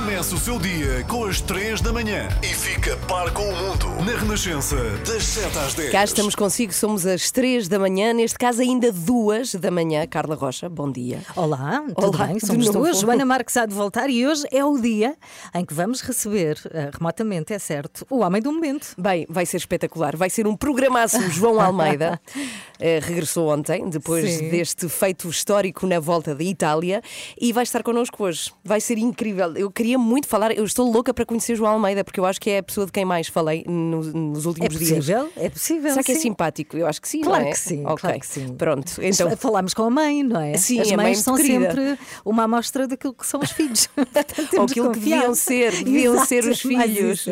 [0.00, 3.86] Começa o seu dia com as 3 da manhã e fica par com o mundo
[4.02, 4.74] na Renascença,
[5.06, 5.92] das 7 às 10.
[5.92, 10.06] Cá estamos consigo, somos às 3 da manhã, neste caso ainda 2 da manhã.
[10.06, 11.20] Carla Rocha, bom dia.
[11.36, 12.36] Olá, tudo Olá, bem?
[12.38, 12.78] de Somos novo.
[12.78, 13.00] duas.
[13.00, 15.14] Joana Marques há de voltar e hoje é o dia
[15.54, 18.94] em que vamos receber, eh, remotamente, é certo, o homem do momento.
[18.96, 20.16] Bem, vai ser espetacular.
[20.16, 21.20] Vai ser um programaço.
[21.30, 22.18] João Almeida
[22.80, 24.48] eh, regressou ontem, depois Sim.
[24.48, 27.02] deste feito histórico na volta da Itália,
[27.38, 28.50] e vai estar connosco hoje.
[28.64, 29.54] Vai ser incrível.
[29.54, 32.50] Eu queria muito falar, eu estou louca para conhecer João Almeida, porque eu acho que
[32.50, 34.90] é a pessoa de quem mais falei no- nos É últimos dias.
[35.06, 35.28] possível?
[35.36, 35.90] É possível.
[35.90, 36.20] Será que é sim.
[36.20, 36.76] simpático?
[36.76, 37.20] Eu acho que sim.
[37.22, 37.52] Claro não é?
[37.52, 37.96] que sim, Ok.
[37.98, 38.54] claro que sim.
[38.54, 39.36] Pronto, então.
[39.36, 40.56] Falámos com a mãe, não é?
[40.56, 41.68] Sim, As mães são querida.
[41.70, 43.88] sempre uma amostra daquilo que são os filhos.
[44.56, 47.26] Ou aquilo que deviam ser, deviam Exato, ser os filhos.
[47.26, 47.30] isso.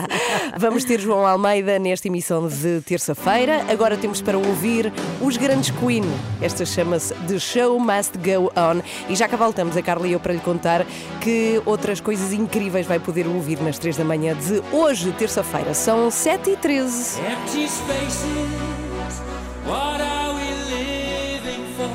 [0.58, 3.64] Vamos ter João Almeida nesta emissão de terça-feira.
[3.70, 6.02] Agora temos para ouvir os grandes Queen.
[6.40, 8.80] Esta chama-se The Show Must Go On.
[9.08, 10.86] E já cá voltamos, a Carla e eu, para lhe contar
[11.20, 15.74] que outras coisas incríveis vai poder ouvir nas 3 da manhã de hoje, terça-feira.
[15.74, 19.20] São 7 e 13 Empty spaces,
[19.66, 21.90] what are we living for?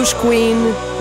[0.00, 0.54] Os Queen,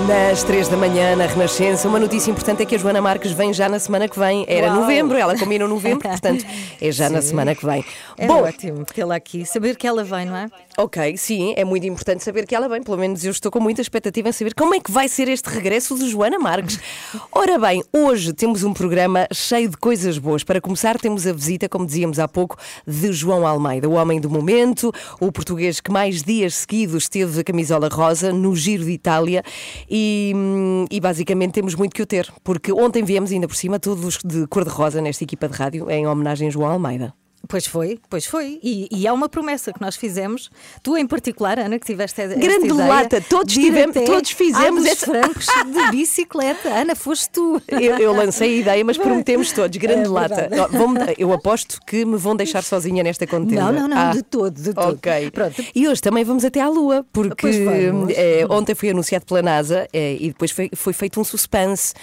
[0.05, 1.87] nas 3 da manhã, na Renascença.
[1.87, 4.45] Uma notícia importante é que a Joana Marques vem já na semana que vem.
[4.47, 4.81] Era Uau.
[4.81, 6.45] novembro, ela combinou novembro, portanto
[6.79, 7.29] é já na Sim.
[7.29, 7.83] semana que vem.
[8.17, 10.49] É Bom, ótimo tê-la aqui, saber que ela vem, não é?
[10.79, 12.83] ok, sim, é muito importante saber que ela vem.
[12.83, 15.49] Pelo menos eu estou com muita expectativa em saber como é que vai ser este
[15.49, 16.79] regresso de Joana Marques.
[17.31, 20.43] Ora bem, hoje temos um programa cheio de coisas boas.
[20.43, 24.29] Para começar, temos a visita, como dizíamos há pouco, de João Almeida, o homem do
[24.29, 29.43] momento, o português que mais dias seguidos teve a camisola rosa no Giro de Itália
[29.89, 33.79] e, hum, e basicamente temos muito que o ter, porque ontem viemos ainda por cima
[33.79, 37.13] todos de cor-de-rosa nesta equipa de rádio em homenagem a João Almeida.
[37.47, 38.59] Pois foi, pois foi.
[38.61, 40.49] E, e é uma promessa que nós fizemos.
[40.83, 45.05] Tu, em particular, Ana, que tiveste esta Grande ideia lata, todos tivemos- todos fizemos essa-
[45.05, 46.67] francos de bicicleta.
[46.67, 47.61] Ana, foste tu.
[47.69, 50.49] Eu, eu lancei a ideia, mas prometemos todos, grande É lata.
[51.17, 53.63] eu aposto que me vão deixar sozinha nesta contenda.
[53.71, 54.95] Não, não, não, Ah, de todo, de todo.
[54.95, 55.31] Ok.
[55.31, 55.63] Pronto.
[55.73, 57.47] E hoje também vamos até à Lua, porque
[58.15, 61.93] eh, ontem foi anunciado pela NASA eh, e depois foi, foi feito um suspense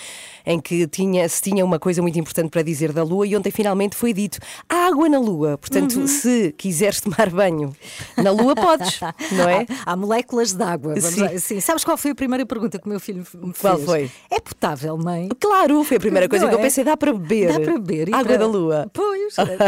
[0.47, 3.51] em que tinha, se tinha uma coisa muito importante para dizer da Lua e ontem
[3.51, 4.39] finalmente foi dito
[4.69, 5.57] há água na Lua.
[5.59, 6.07] Portanto, Uhum.
[6.07, 7.75] se quiseres tomar banho
[8.17, 9.01] na Lua, podes,
[9.33, 9.67] não é?
[9.87, 11.01] Há, há moléculas de água.
[11.01, 11.39] Sim.
[11.39, 11.61] Sim.
[11.61, 13.59] Sabes qual foi a primeira pergunta que o meu filho me fez?
[13.61, 14.11] Qual foi?
[14.31, 15.29] É potável, mãe?
[15.41, 16.63] Claro, foi a primeira coisa Não que eu é?
[16.63, 17.49] pensei, dá para beber.
[17.53, 18.09] Dá para beber.
[18.15, 18.91] Água para- da Lua.
[18.93, 19.14] Pois,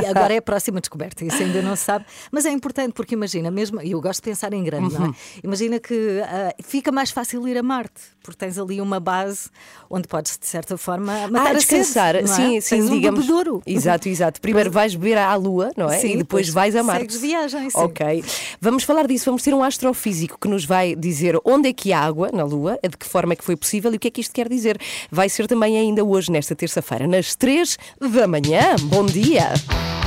[0.09, 2.05] agora é a próxima descoberta, isso ainda não se sabe.
[2.31, 5.09] Mas é importante porque imagina, mesmo, e eu gosto de pensar em grande, não é?
[5.09, 5.15] Uhum.
[5.45, 9.49] Imagina que ah, fica mais fácil ir a Marte, porque tens ali uma base
[9.91, 12.35] onde podes, de certa forma, matar Ah, a descansar, sede, é?
[12.35, 13.21] sim, sim, Tens um digamos.
[13.21, 13.63] bebedouro.
[13.67, 14.41] Exato, exato.
[14.41, 15.99] Primeiro vais beber à Lua, não é?
[15.99, 17.01] Sim, e depois depois vais a Marte.
[17.13, 17.79] segues viagem, sim.
[17.79, 18.25] Ok.
[18.61, 22.01] Vamos falar disso, vamos ter um astrofísico que nos vai dizer onde é que há
[22.01, 24.21] água na Lua, de que forma é que foi possível e o que é que
[24.21, 24.79] isto quer dizer.
[25.11, 28.77] Vai ser também ainda hoje, nesta terça-feira, nas 3 da manhã.
[28.83, 29.46] Bom dia!
[29.49, 30.06] Uh!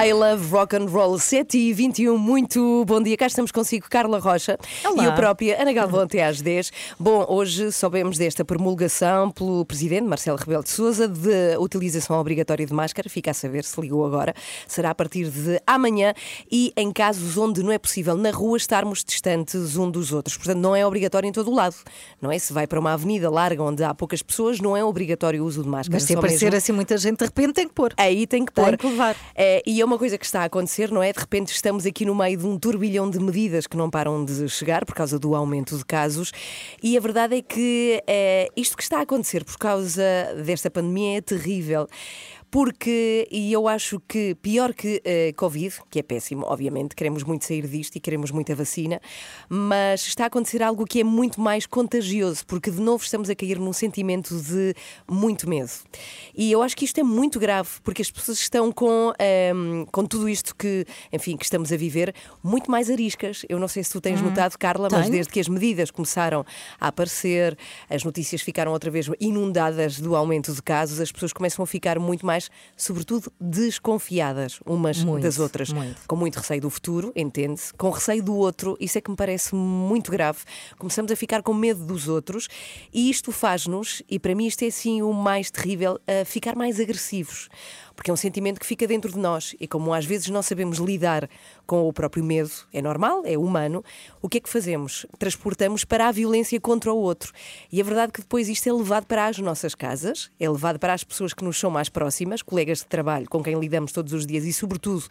[0.00, 3.16] I love rock and roll 7 e 21, muito bom dia.
[3.16, 5.02] Cá estamos consigo, Carla Rocha Olá.
[5.02, 6.70] e eu própria, Ana Galvão, até às 10.
[7.00, 12.72] Bom, hoje soubemos desta promulgação pelo Presidente Marcelo Rebelo de Souza de utilização obrigatória de
[12.72, 13.08] máscara.
[13.10, 14.34] Fica a saber se ligou agora.
[14.68, 16.14] Será a partir de amanhã
[16.50, 20.36] e em casos onde não é possível na rua estarmos distantes um dos outros.
[20.36, 21.74] Portanto, não é obrigatório em todo o lado.
[22.22, 22.38] Não é?
[22.38, 25.64] Se vai para uma avenida larga onde há poucas pessoas, não é obrigatório o uso
[25.64, 25.96] de máscara.
[25.96, 27.92] Mas se aparecer mesmo- assim muita gente, de repente tem que pôr.
[27.96, 28.76] Aí tem que Tem pôr.
[28.76, 29.16] que levar.
[29.34, 31.12] É, e é uma coisa que está a acontecer, não é?
[31.12, 34.46] De repente estamos aqui no meio de um turbilhão de medidas que não param de
[34.48, 36.30] chegar por causa do aumento de casos.
[36.82, 40.02] E a verdade é que é, isto que está a acontecer por causa
[40.44, 41.88] desta pandemia é terrível.
[42.50, 47.44] Porque, e eu acho que pior que eh, Covid, que é péssimo, obviamente, queremos muito
[47.44, 49.00] sair disto e queremos muita vacina,
[49.48, 53.34] mas está a acontecer algo que é muito mais contagioso, porque de novo estamos a
[53.34, 54.74] cair num sentimento de
[55.06, 55.70] muito medo.
[56.34, 60.04] E eu acho que isto é muito grave, porque as pessoas estão com, ehm, com
[60.06, 63.44] tudo isto que, enfim, que estamos a viver, muito mais ariscas.
[63.48, 65.12] Eu não sei se tu tens notado, Carla, mas tenho.
[65.12, 66.44] desde que as medidas começaram
[66.80, 67.56] a aparecer,
[67.90, 71.98] as notícias ficaram outra vez inundadas do aumento de casos, as pessoas começam a ficar
[71.98, 72.37] muito mais,
[72.76, 75.72] sobretudo, desconfiadas umas Muito, das outras.
[75.72, 76.00] muito.
[76.06, 79.54] Com muito receio do futuro, entende-se, com receio do outro, isso é que me parece
[79.54, 80.38] muito grave.
[80.78, 82.48] Começamos a ficar com medo dos outros
[82.92, 86.78] e isto faz-nos, e para mim isto é assim o mais terrível, a ficar mais
[86.80, 87.48] agressivos.
[87.98, 90.78] Porque é um sentimento que fica dentro de nós e como às vezes não sabemos
[90.78, 91.28] lidar
[91.66, 93.84] com o próprio medo, é normal, é humano,
[94.22, 95.04] o que é que fazemos?
[95.18, 97.32] Transportamos para a violência contra o outro.
[97.72, 100.78] E a verdade é que depois isto é levado para as nossas casas, é levado
[100.78, 104.12] para as pessoas que nos são mais próximas, colegas de trabalho com quem lidamos todos
[104.12, 105.02] os dias e, sobretudo,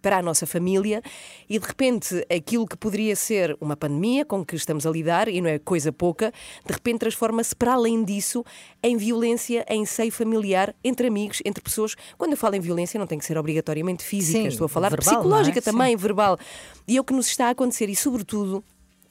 [0.00, 1.02] para a nossa família
[1.48, 5.40] e de repente aquilo que poderia ser uma pandemia com que estamos a lidar e
[5.40, 6.32] não é coisa pouca,
[6.64, 8.44] de repente transforma-se para além disso
[8.82, 11.94] em violência em seio familiar entre amigos, entre pessoas.
[12.16, 14.90] Quando eu falo em violência não tem que ser obrigatoriamente física, Sim, estou a falar
[14.90, 15.72] verbal, psicológica não é?
[15.72, 16.38] também, verbal.
[16.86, 18.62] E é o que nos está a acontecer e sobretudo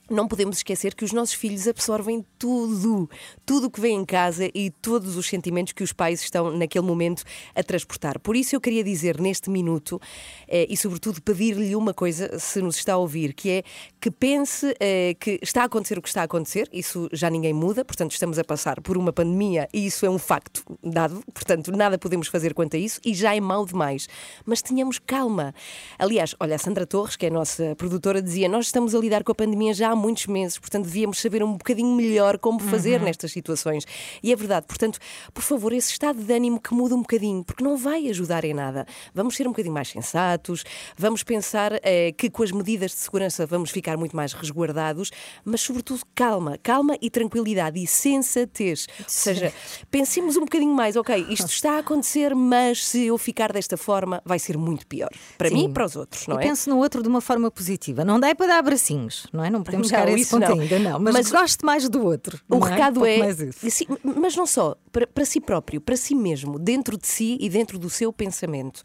[0.10, 3.10] não podemos esquecer que os nossos filhos absorvem tudo,
[3.46, 6.86] tudo o que vem em casa e todos os sentimentos que os pais estão naquele
[6.86, 7.24] momento
[7.56, 8.20] a transportar.
[8.20, 10.00] Por isso eu queria dizer neste minuto
[10.48, 13.64] eh, e sobretudo pedir-lhe uma coisa, se nos está a ouvir, que é
[14.00, 17.54] que pense eh, que está a acontecer o que está a acontecer, isso já ninguém
[17.54, 21.72] muda, portanto estamos a passar por uma pandemia e isso é um facto dado, portanto
[21.72, 24.08] nada podemos fazer quanto a isso e já é mau demais.
[24.46, 25.54] Mas tenhamos calma.
[25.98, 29.24] Aliás, olha, a Sandra Torres, que é a nossa produtora, dizia: Nós estamos a lidar
[29.24, 33.02] com a pandemia já há muitos meses, portanto devíamos saber um bocadinho melhor como fazer
[33.02, 33.86] nestas situações.
[34.22, 35.00] E é verdade, portanto,
[35.34, 38.54] por favor, esse estado de ânimo que muda um bocadinho, porque não vai ajudar em
[38.54, 38.86] nada.
[39.14, 40.64] Vamos ser um bocadinho mais sensatos,
[40.98, 45.12] vamos pensar eh, que com as medidas de segurança vamos ficar muito mais resguardados,
[45.44, 48.88] mas sobretudo calma, calma e tranquilidade e sensatez.
[49.00, 49.54] Ou seja,
[49.90, 54.22] pensemos um bocadinho mais, ok, isto está a acontecer, mas se eu ficar desta forma,
[54.26, 55.10] vai ser muito pior.
[55.38, 55.56] Para Sim.
[55.56, 56.48] mim e para os outros, não e é?
[56.48, 58.04] penso no outro de uma forma positiva.
[58.04, 59.50] Não dá para dar bracinhos, não é?
[59.50, 60.60] Não podemos Não, chegar a esse ponto não.
[60.60, 61.00] ainda, não.
[61.00, 62.40] Mas, Mas- gosto mais do outro.
[62.50, 63.70] O não recado é, mais isso.
[63.70, 67.50] Sim, mas não só, para, para si próprio, para si mesmo, dentro de si e
[67.50, 68.82] dentro do seu pensamento.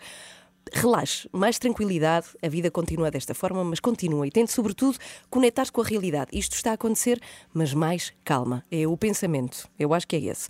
[0.72, 4.98] Relaxe, mais tranquilidade, a vida continua desta forma, mas continua e tente, sobretudo,
[5.28, 6.30] conectar-se com a realidade.
[6.32, 7.20] Isto está a acontecer,
[7.52, 8.62] mas mais calma.
[8.70, 9.68] É o pensamento.
[9.78, 10.48] Eu acho que é esse.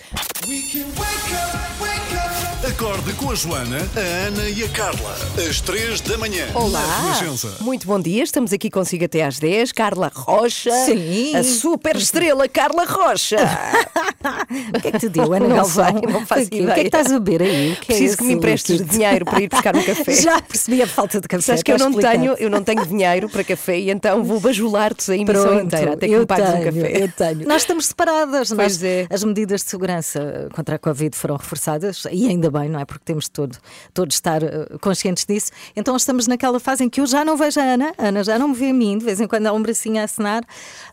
[2.70, 5.16] Acorde com a Joana, a Ana e a Carla.
[5.48, 6.46] Às três da manhã.
[6.52, 7.02] Na Olá!
[7.02, 7.56] Renascença.
[7.60, 9.72] Muito bom dia, estamos aqui consigo até às 10.
[9.72, 10.70] Carla Rocha.
[10.86, 11.34] Sim.
[11.34, 13.38] A super estrela Carla Rocha.
[14.76, 15.84] O que é que te deu, Ana Não Galvão?
[16.00, 16.48] sei, não faço O quê?
[16.48, 16.74] O que é ideia.
[16.80, 17.76] que estás a beber aí?
[17.76, 18.90] Que é Preciso que me emprestes líquido?
[18.92, 20.12] dinheiro para ir buscar um café.
[20.20, 21.42] Já percebi a falta de café.
[21.42, 25.10] Sabes que eu não, tenho, eu não tenho dinheiro para café e então vou bajular-te
[25.10, 27.02] a emissão Pronto, inteira até que eu me pagues tenho, um café.
[27.04, 27.48] Eu tenho.
[27.48, 28.48] Nós estamos separadas.
[28.48, 29.06] Pois Nós- é.
[29.10, 32.84] As medidas de segurança contra a Covid foram reforçadas e ainda bem, não é?
[32.84, 33.56] Porque temos todo,
[33.94, 35.50] todos estar eh, conscientes disso.
[35.74, 38.38] Então estamos naquela fase em que eu já não vejo a Ana, a Ana já
[38.38, 40.42] não me vê a mim, de vez em quando há um bracinho a assinar,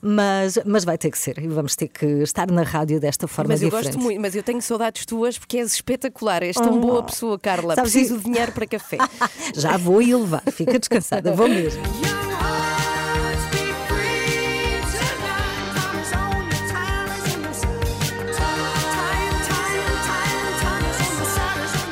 [0.01, 3.53] mas, mas vai ter que ser e vamos ter que estar na rádio desta forma
[3.53, 3.93] Mas eu diferente.
[3.93, 7.71] gosto muito, mas eu tenho saudades tuas porque és espetacular, és tão boa pessoa, Carla.
[7.71, 7.75] Oh.
[7.75, 8.97] Sabes Preciso que- de dinheiro para café.
[9.55, 11.81] Já vou e levar, fica descansada, vou mesmo.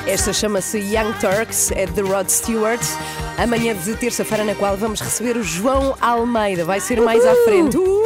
[0.08, 2.80] Esta chama-se Young Turks, é de Rod Stewart.
[3.38, 6.64] Amanhã de terça-feira, na qual vamos receber o João Almeida.
[6.64, 7.78] Vai ser mais à frente.
[7.78, 8.06] Uh!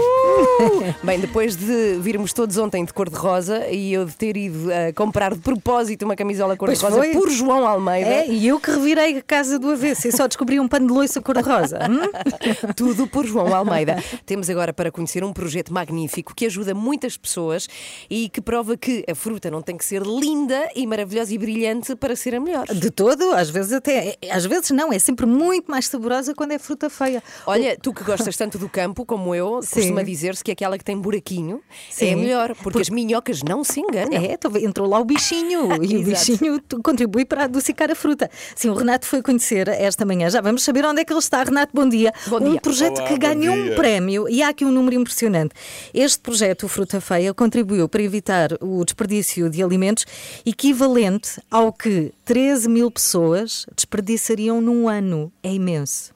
[1.03, 5.33] Bem, depois de virmos todos ontem de cor-de-rosa e eu de ter ido a comprar
[5.33, 8.09] de propósito uma camisola cor-de-rosa por João Almeida.
[8.09, 10.93] É, e eu que revirei a casa do avesso e só descobri um pano de
[10.93, 11.79] loiça cor-de-rosa.
[11.89, 12.73] Hum?
[12.75, 14.01] Tudo por João Almeida.
[14.25, 17.67] Temos agora para conhecer um projeto magnífico que ajuda muitas pessoas
[18.09, 21.95] e que prova que a fruta não tem que ser linda e maravilhosa e brilhante
[21.95, 22.65] para ser a melhor.
[22.67, 24.17] De todo, às vezes até.
[24.29, 27.21] Às vezes não, é sempre muito mais saborosa quando é fruta feia.
[27.45, 29.75] Olha, tu que gostas tanto do campo como eu, Sim.
[29.75, 32.13] costuma dizer-se que aquela que tem buraquinho é Sim.
[32.13, 34.13] a melhor, porque, as minhocas não se enganam.
[34.13, 38.29] É, então entrou lá o bichinho e o bichinho contribui para adocicar a fruta.
[38.55, 40.29] Sim, o Renato foi conhecer esta manhã.
[40.29, 41.43] Já vamos saber onde é que ele está.
[41.43, 42.13] Renato, bom dia.
[42.27, 42.61] Bom um dia.
[42.61, 45.53] projeto Olá, que ganhou um prémio e há aqui um número impressionante.
[45.93, 50.05] Este projeto, o Fruta Feia, contribuiu para evitar o desperdício de alimentos
[50.45, 55.33] equivalente ao que 13 mil pessoas desperdiçariam num ano.
[55.41, 56.13] É imenso.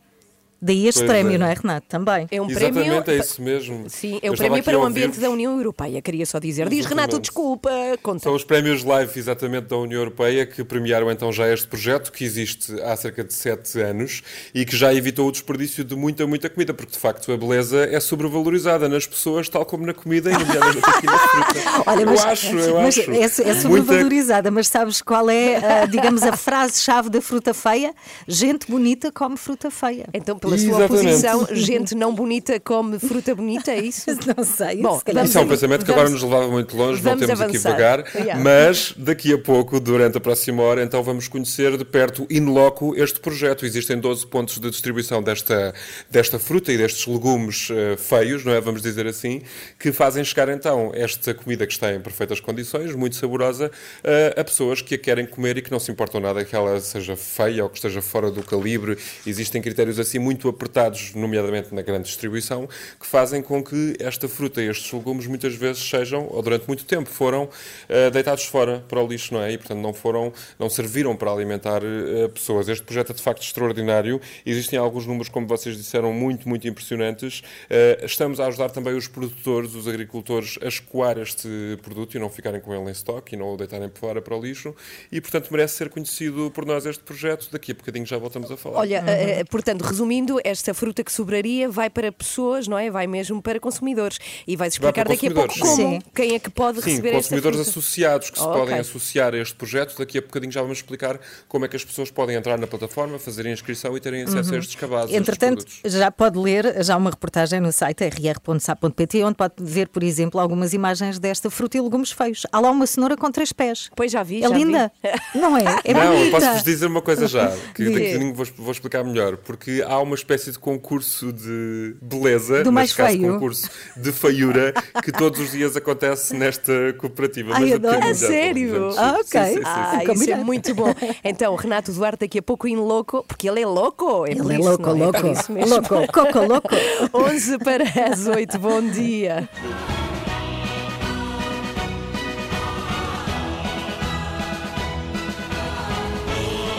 [0.66, 1.38] Daí este Pois prémio, é.
[1.38, 1.88] não é, Renato?
[1.90, 2.26] Também.
[2.32, 3.04] É um Exatamente, prémio.
[3.08, 3.90] é isso mesmo.
[3.90, 6.70] Sim, é estava prémio para o ambiente da União Europeia, queria só dizer.
[6.70, 7.02] Diz Exatamente.
[7.08, 7.70] Renato, desculpa,
[8.02, 8.20] conta.
[8.24, 12.24] São os prémios Live, exatamente, da União Europeia, que premiaram então já este projeto, que
[12.24, 14.22] existe há cerca de sete anos
[14.56, 17.84] e que já evitou o desperdício de muita, muita comida, porque de facto a beleza
[17.86, 21.60] é sobrevalorizada nas pessoas, tal como na comida e nomeadamente aqui na fruta.
[21.92, 23.12] Olha, mas, eu acho, eu mas acho.
[23.12, 27.94] É, é Muita- sobrevalorizada, mas sabes qual é, ah, digamos, a frase-chave da fruta feia?
[28.28, 30.08] Gente bonita come fruta feia.
[30.14, 34.06] Então, pela pela sua oposição, gente não bonita come fruta bonita, é isso?
[34.36, 34.78] Não sei.
[34.82, 37.12] Bom, se calhar Isso é um pensamento que vamos- agora nos levava muito longe, não
[37.12, 37.72] vamos temos aqui avançar.
[37.72, 38.42] vagar, Yeah.
[38.44, 42.96] mas daqui a pouco, durante a próxima hora, então vamos conhecer de perto, in loco,
[42.96, 43.66] este projeto.
[43.66, 45.74] Existem 12 pontos de distribuição desta,
[46.10, 48.62] desta fruta e destes legumes eh, feios, não é?
[48.62, 49.42] Vamos dizer assim,
[49.80, 53.72] que fazem chegar então esta comida que está em perfeitas condições, muito saborosa,
[54.04, 56.80] eh, a pessoas que a querem comer e que não se importam nada que ela
[56.80, 58.98] seja feia ou que esteja fora do calibre.
[59.26, 62.68] Existem critérios assim muito apertados, nomeadamente na grande distribuição,
[63.00, 66.86] que fazem com que esta fruta e estes legumes muitas vezes sejam, ou durante muito
[66.86, 67.50] tempo, foram
[67.88, 69.52] eh, deitados fora para o lixo, não é?
[69.52, 72.68] E, portanto, não foram, não serviram para alimentar eh, pessoas.
[72.68, 74.20] Este projeto é de facto extraordinário.
[74.46, 77.44] Existem alguns números, como vocês disseram, muito, muito impressionantes.
[77.70, 81.48] Eh, estamos a ajudar também os produtores, os agricultores, a escoar este
[81.82, 84.42] produto e não ficarem com ele em estoque e não o deitarem fora para o
[84.42, 84.76] lixo.
[85.12, 87.50] E, portanto, merece ser conhecido por nós este projeto.
[87.52, 88.80] Daqui a bocadinho já voltamos a falar.
[88.80, 92.90] Olha, eh, portanto, resumindo, esta fruta que sobraria vai para pessoas, não é?
[92.90, 94.20] Vai mesmo para consumidores.
[94.48, 95.76] E vais Vai explicar daqui a pouco como.
[95.76, 96.00] Sim.
[96.16, 98.80] quem é que pode Sim, receber esta consumidores associados que se Oh, podem ok.
[98.80, 99.98] associar a este projeto.
[99.98, 103.18] Daqui a bocadinho já vamos explicar como é que as pessoas podem entrar na plataforma,
[103.20, 105.14] fazer a inscrição e terem acesso a estes cabazes.
[105.16, 110.40] Entretanto, já pode ler já uma reportagem no site rr.sa.pt onde pode ver, por exemplo,
[110.40, 112.44] algumas imagens desta fruta e legumes feios.
[112.52, 113.90] Há lá uma cenoura com três pés.
[113.96, 115.40] Pois já vi, É já linda, vi.
[115.40, 115.64] não é?
[115.84, 116.32] É não, bonita.
[116.32, 120.00] posso-vos dizer uma coisa já, que daqui a bocadinho vou, vou explicar melhor, porque há
[120.00, 123.34] uma espécie de concurso de beleza, Do mais neste caso feio.
[123.34, 127.54] concurso de feiura, que todos os dias acontece nesta cooperativa.
[127.56, 128.90] Ai, Mas a sério?
[128.98, 129.24] Ah, ok.
[129.26, 129.62] Sim, sim, sim, sim.
[129.66, 130.94] Ah, isso é muito bom.
[131.24, 134.26] Então, Renato Duarte daqui a pouco em louco, porque ele é louco.
[134.26, 134.94] É Ele é louco, é?
[134.94, 135.24] louco.
[135.24, 135.68] Mesmo.
[135.70, 136.70] Louco, coco, louco.
[137.14, 139.50] 11 para as 8, bom dia.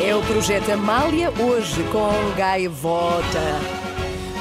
[0.06, 3.83] É o projeto Amália, hoje com gaivota.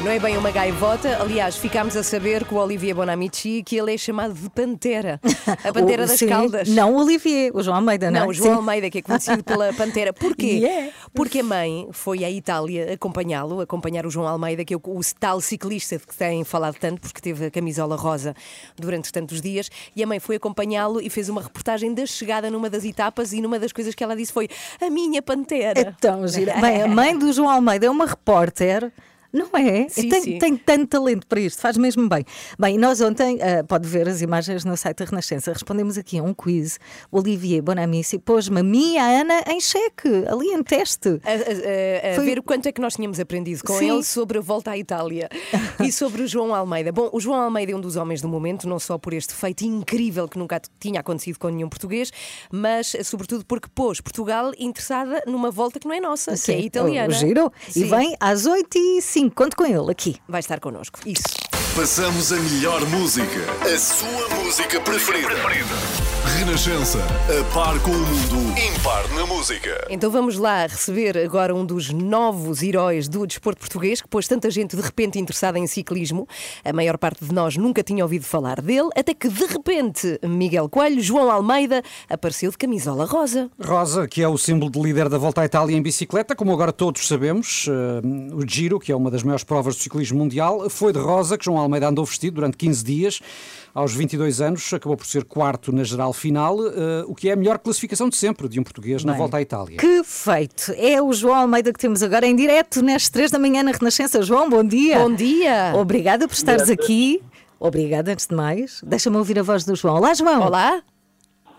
[0.03, 3.93] Não é bem uma gaivota, aliás, ficámos a saber com o Olivier Bonamici que ele
[3.93, 5.17] é chamado de Pantera.
[5.63, 6.67] A Pantera O- das sim, Caldas.
[6.67, 8.29] Não o Olivier, o João Almeida, não, Não, é?
[8.29, 8.55] o João Sim.
[8.57, 10.11] Almeida, que é conhecido pela Pantera.
[10.11, 10.45] Porquê?
[10.61, 10.91] Yeah.
[11.13, 14.99] Porque a mãe foi à Itália acompanhá-lo, acompanhar o João Almeida, que é o, o
[15.17, 18.35] tal ciclista de que têm falado tanto, porque teve a camisola rosa
[18.75, 22.69] durante tantos dias, e a mãe foi acompanhá-lo e fez uma reportagem da chegada numa
[22.69, 24.49] das etapas e numa das coisas que ela disse foi
[24.81, 25.79] a minha Pantera.
[25.79, 26.55] É tão gira.
[26.59, 28.91] Bem, a mãe do João Almeida é uma repórter.
[29.33, 29.89] Não é?
[29.89, 30.37] Sim, tem, sim.
[30.37, 32.23] tem tanto talento para isto, faz mesmo bem.
[32.59, 36.23] Bem, nós ontem, ah, pode ver as imagens no site da Renascença, respondemos aqui a
[36.23, 36.79] um quiz.
[37.11, 41.19] O Olivier Bonamici pôs-me a mim e a Ana em xeque, ali em teste.
[41.23, 43.91] A, a- a- a Foi- ver o quanto é que nós tínhamos aprendido com Sim.
[43.91, 45.27] ele sobre a volta à Itália
[45.83, 46.91] e sobre o João Almeida.
[46.91, 49.63] Bom, o João Almeida é um dos homens do momento, não só por este feito
[49.65, 52.11] incrível que nunca tinha acontecido com nenhum português,
[52.51, 56.57] mas eh, sobretudo porque pôs Portugal interessada numa volta que não é nossa, que é
[56.57, 57.07] Sim, italiana.
[57.09, 57.51] O giro.
[57.69, 57.85] E Sim.
[57.85, 58.77] vem às 8
[59.23, 60.17] e 5 conto com ele aqui.
[60.27, 60.99] Vai estar connosco.
[61.05, 61.52] Isso.
[61.71, 63.39] Passamos a melhor música.
[63.63, 65.33] A sua música preferida.
[66.37, 66.99] Renascença.
[66.99, 68.59] A par com o mundo.
[68.59, 69.87] Impar na música.
[69.89, 74.51] Então vamos lá receber agora um dos novos heróis do desporto português que pôs tanta
[74.51, 76.27] gente de repente interessada em ciclismo.
[76.63, 80.69] A maior parte de nós nunca tinha ouvido falar dele, até que de repente Miguel
[80.69, 83.49] Coelho, João Almeida, apareceu de camisola rosa.
[83.59, 86.71] Rosa, que é o símbolo de líder da Volta à Itália em bicicleta, como agora
[86.71, 90.93] todos sabemos, eh, o Giro, que é uma das maiores provas do ciclismo mundial, foi
[90.93, 93.19] de rosa que João Almeida andou vestido durante 15 dias.
[93.73, 97.35] Aos 22 anos, acabou por ser quarto na geral final, eh, o que é a
[97.35, 99.77] melhor classificação de sempre de um português na Bem, Volta à Itália.
[99.77, 100.73] Que feito!
[100.77, 104.21] É o João Almeida que temos agora em direto, nas 3 da manhã na Renascença.
[104.21, 104.99] João, bom dia.
[104.99, 105.73] Bom dia!
[105.75, 107.21] Obrigada por estares aqui.
[107.59, 108.81] Obrigada, antes de mais.
[108.85, 109.95] Deixa-me ouvir a voz do João.
[109.95, 110.41] Olá, João.
[110.41, 110.83] Olá!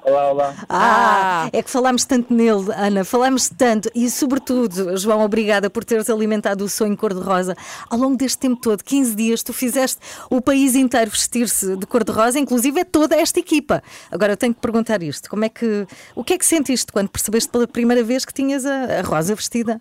[0.04, 0.54] Olá, olá.
[0.68, 6.10] Ah, é que falámos tanto nele, Ana, falámos tanto e, sobretudo, João, obrigada por teres
[6.10, 7.56] alimentado o sonho cor-de-rosa.
[7.88, 12.38] Ao longo deste tempo todo, 15 dias, tu fizeste o país inteiro vestir-se de cor-de-rosa,
[12.38, 13.82] inclusive é toda esta equipa.
[14.10, 17.08] Agora eu tenho que perguntar isto: como é que, o que é que sentiste quando
[17.08, 19.80] percebeste pela primeira vez que tinhas a, a rosa vestida?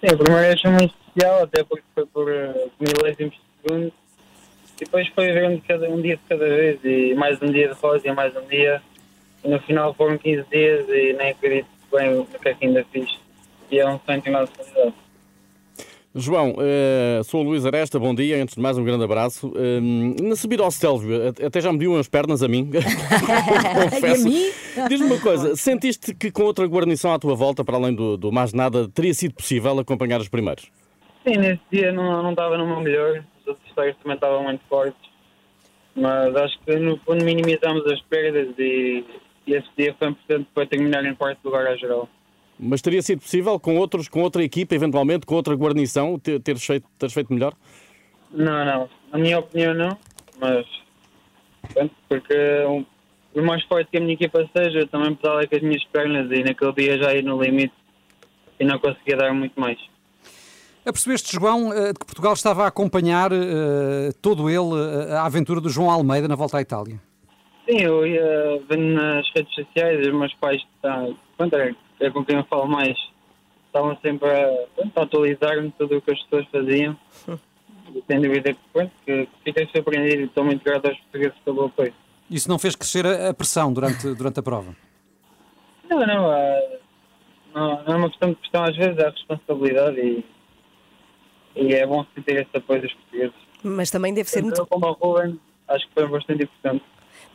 [0.00, 3.92] Sim, a primeira vez foi muito especial, até porque foi por uh, milésimos de segundo.
[4.80, 7.74] E depois foi vendo cada, um dia de cada vez, e mais um dia de
[7.74, 8.82] rosa e mais um dia.
[9.44, 13.08] No final foram 15 dias e nem acredito bem no que é que ainda fiz.
[13.70, 14.94] E é um sonho que não se realidade.
[16.16, 18.40] João, eh, sou o Luís Aresta, bom dia.
[18.40, 19.52] Antes de mais, um grande abraço.
[19.56, 19.80] Eh,
[20.22, 22.70] na subida ao Stelvio, at- até já me dio as pernas a mim.
[23.90, 24.28] Confesso.
[24.28, 24.48] mim?
[24.88, 28.30] Diz-me uma coisa: sentiste que com outra guarnição à tua volta, para além do, do
[28.30, 30.70] mais nada, teria sido possível acompanhar os primeiros?
[31.26, 34.60] Sim, nesse dia não, não estava no meu melhor, os outros players também estavam muito
[34.68, 35.10] fortes.
[35.96, 39.04] Mas acho que no fundo minimizamos as perdas e,
[39.46, 42.08] e esse dia foi importante para terminar em quarto lugar à geral.
[42.58, 46.64] Mas teria sido possível com outros, com outra equipa, eventualmente com outra guarnição, ter, teres,
[46.64, 47.54] feito, teres feito melhor?
[48.30, 48.88] Não, não.
[49.12, 49.98] Na minha opinião, não.
[50.40, 50.66] Mas,
[51.72, 52.34] pronto, porque
[52.68, 52.84] um,
[53.32, 56.30] por mais forte que a minha equipa seja, eu também pedalei com as minhas pernas
[56.30, 57.74] e naquele dia já ia no limite
[58.58, 59.78] e não conseguia dar muito mais.
[60.86, 65.60] Apercebeste, João, eh, de que Portugal estava a acompanhar eh, todo ele eh, a aventura
[65.60, 67.00] do João Almeida na volta à Itália?
[67.66, 72.24] Sim, eu ia vendo nas redes sociais, os meus pais, tá, pronto, é, é com
[72.24, 72.96] quem eu falo mais,
[73.66, 76.96] estavam sempre a, pronto, a atualizar-me tudo o que as pessoas faziam.
[77.94, 81.66] E sem dúvida que, pronto, que fiquei surpreendido e estou muito grato aos portugueses pelo
[81.66, 81.94] apoio.
[82.30, 84.74] Isso não fez crescer a a pressão durante, durante a prova?
[85.88, 86.60] Não, não, ah,
[87.54, 90.24] não, não é uma questão de pressão, às vezes é a responsabilidade e,
[91.56, 93.34] e é bom sentir esse apoio dos portugueses.
[93.62, 96.84] Mas também deve ser Tanto muito como a Ruben, acho que foi bastante importante.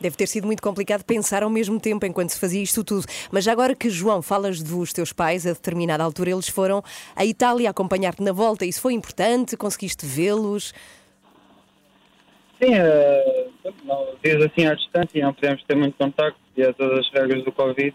[0.00, 3.06] Deve ter sido muito complicado pensar ao mesmo tempo enquanto se fazia isto tudo.
[3.30, 6.82] Mas agora que, João, falas dos teus pais, a determinada altura eles foram
[7.14, 8.64] à Itália acompanhar-te na volta.
[8.64, 9.56] Isso foi importante?
[9.56, 10.72] Conseguiste vê-los?
[12.60, 12.72] Sim,
[14.22, 17.52] dias assim à distância não podemos ter muito contacto e a todas as regras do
[17.52, 17.94] Covid.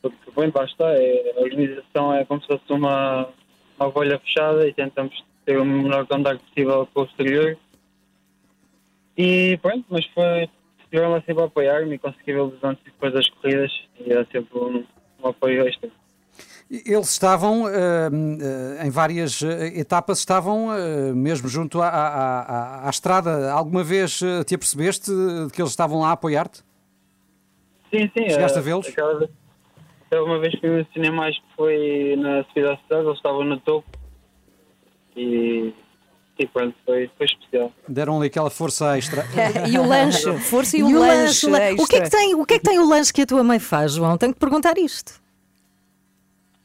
[0.00, 3.28] Porque, bem, está, é, a organização é como se fosse uma,
[3.78, 7.56] uma bolha fechada e tentamos ter o menor contacto possível com o exterior.
[9.16, 10.48] E pronto, mas foi,
[10.86, 14.58] estiveram sempre a apoiar-me e consegui vê-los antes e depois das corridas e é sempre
[14.58, 14.84] um,
[15.22, 15.90] um apoio extra.
[16.68, 18.08] Eles estavam, eh,
[18.82, 23.52] eh, em várias eh, etapas, estavam eh, mesmo junto à, à- à- à estrada.
[23.52, 26.64] Alguma vez te apercebeste de que eles estavam lá a apoiar-te?
[27.94, 28.28] Sim, sim.
[28.28, 28.88] Chegaste a vê-los?
[28.88, 33.44] Até uma vez que no cinema, mais que foi na subida à cidade, eles estavam
[33.44, 33.88] no topo
[35.16, 35.72] e,
[36.38, 37.72] e pronto, foi, foi especial.
[37.88, 39.24] Deram-lhe aquela força extra.
[39.70, 40.30] E o lanche?
[40.50, 42.58] Força e, E o o lanche, lanche, o que, é que tem, o que é
[42.58, 44.18] que tem o lanche que a tua mãe faz, João?
[44.18, 45.20] Tenho que perguntar isto.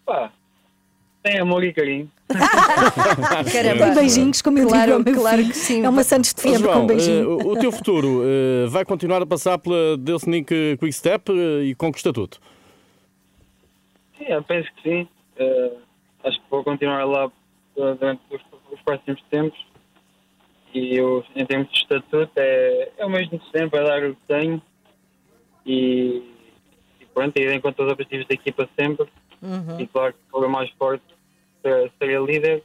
[0.05, 0.31] Pá,
[1.23, 2.11] tem amor e carinho.
[3.51, 3.85] Caramba.
[3.85, 5.49] Tem beijinhos, como eu Claro, digo ao meu claro filho.
[5.51, 5.83] que sim.
[5.85, 7.39] É uma Santos de fiambre com João, beijinho.
[7.41, 11.75] eh, o teu futuro eh, vai continuar a passar pela Delsnick Quick Step eh, e
[11.75, 12.37] conquista tudo?
[14.17, 15.07] Sim, eu penso que sim.
[16.23, 17.31] Acho que vou continuar lá
[17.75, 19.59] durante os, os próximos tempos.
[20.73, 24.15] E eu, em termos de estatuto, é, é o mesmo de sempre, é dar o
[24.15, 24.61] que tenho.
[25.65, 26.23] E,
[26.99, 29.07] e pronto, ir em conta os objetivos da equipa sempre.
[29.81, 31.03] E claro que for o mais forte,
[31.61, 32.63] ser- serei líder.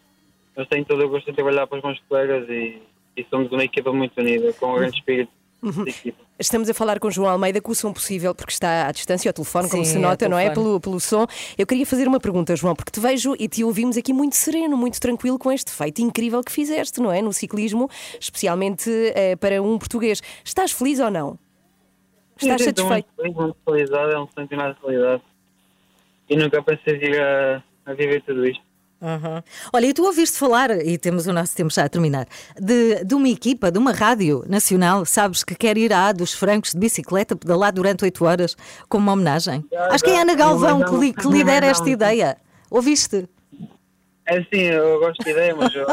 [0.57, 2.81] Mas tenho todo o gosto de trabalhar para os meus colegas e,
[3.17, 6.25] e somos uma equipa muito unida, com um grande espírito de equipa.
[6.39, 9.33] Estamos a falar com João Almeida com o som possível, porque está à distância ao
[9.33, 10.51] telefone, como Sim, se é nota, não é?
[10.51, 11.27] Pelo, pelo som.
[11.57, 14.77] Eu queria fazer uma pergunta, João, porque te vejo e te ouvimos aqui muito sereno,
[14.77, 17.23] muito tranquilo com este feito incrível que fizeste, não é?
[17.23, 17.89] No ciclismo,
[18.21, 20.23] especialmente eh, para um português.
[20.45, 21.39] Estás feliz ou não?
[22.37, 23.09] Estás Sim, estou satisfeito?
[23.17, 25.23] Muito, feliz, muito realizado, é um centenário de realidade.
[26.29, 28.63] E nunca pensei vir a, a viver tudo isto.
[29.01, 29.43] Uhum.
[29.75, 32.27] Olha, e tu ouviste falar, e temos o nosso tempo já a terminar,
[32.59, 36.73] de, de uma equipa, de uma rádio nacional, sabes, que quer ir à dos francos
[36.73, 38.57] de bicicleta, pedalar durante 8 horas,
[38.89, 39.65] como uma homenagem?
[39.71, 40.21] Já, Acho que é.
[40.23, 41.93] Ana Galvão Não, que, li- que lidera não, esta não.
[41.93, 42.37] ideia.
[42.71, 43.29] Ouviste?
[44.27, 45.87] É sim, eu gosto de ideia, mas eu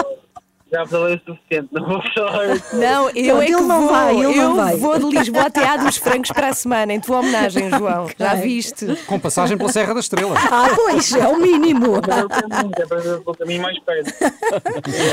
[0.73, 2.47] já falei o suficiente, não vou falar.
[2.73, 3.89] Não, eu Não, é que ele não vou.
[3.89, 4.75] vai, ele eu não vai.
[4.75, 8.07] vou de Lisboa até à dos francos para a semana, em tua homenagem, João.
[8.17, 8.87] Já viste?
[9.05, 10.35] Com passagem pela Serra da Estrela.
[10.51, 11.97] Ah, pois, é o mínimo.
[11.97, 14.11] É para ver pelo caminho mais perto.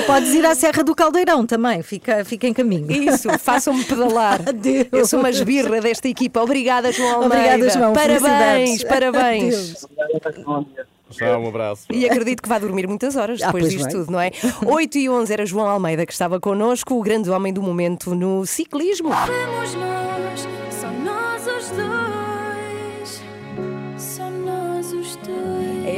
[0.06, 2.90] Podes ir à Serra do Caldeirão também, fica, fica em caminho.
[2.90, 4.40] Isso, façam-me pedalar.
[4.48, 4.88] Adeus.
[4.92, 6.40] Eu sou uma esbirra desta equipa.
[6.40, 7.36] Obrigada, João Almeida.
[7.36, 7.92] Obrigada, João.
[7.92, 9.84] Parabéns, parabéns.
[9.84, 10.90] Adeus.
[11.10, 11.82] Já, um abraço.
[11.92, 13.92] E acredito que vai dormir muitas horas Ah, depois pois disto vai.
[13.92, 14.30] tudo, não é?
[14.64, 18.46] 8 e 11 era João Almeida que estava connosco, o grande homem do momento no
[18.46, 19.10] ciclismo.
[19.10, 19.74] Somos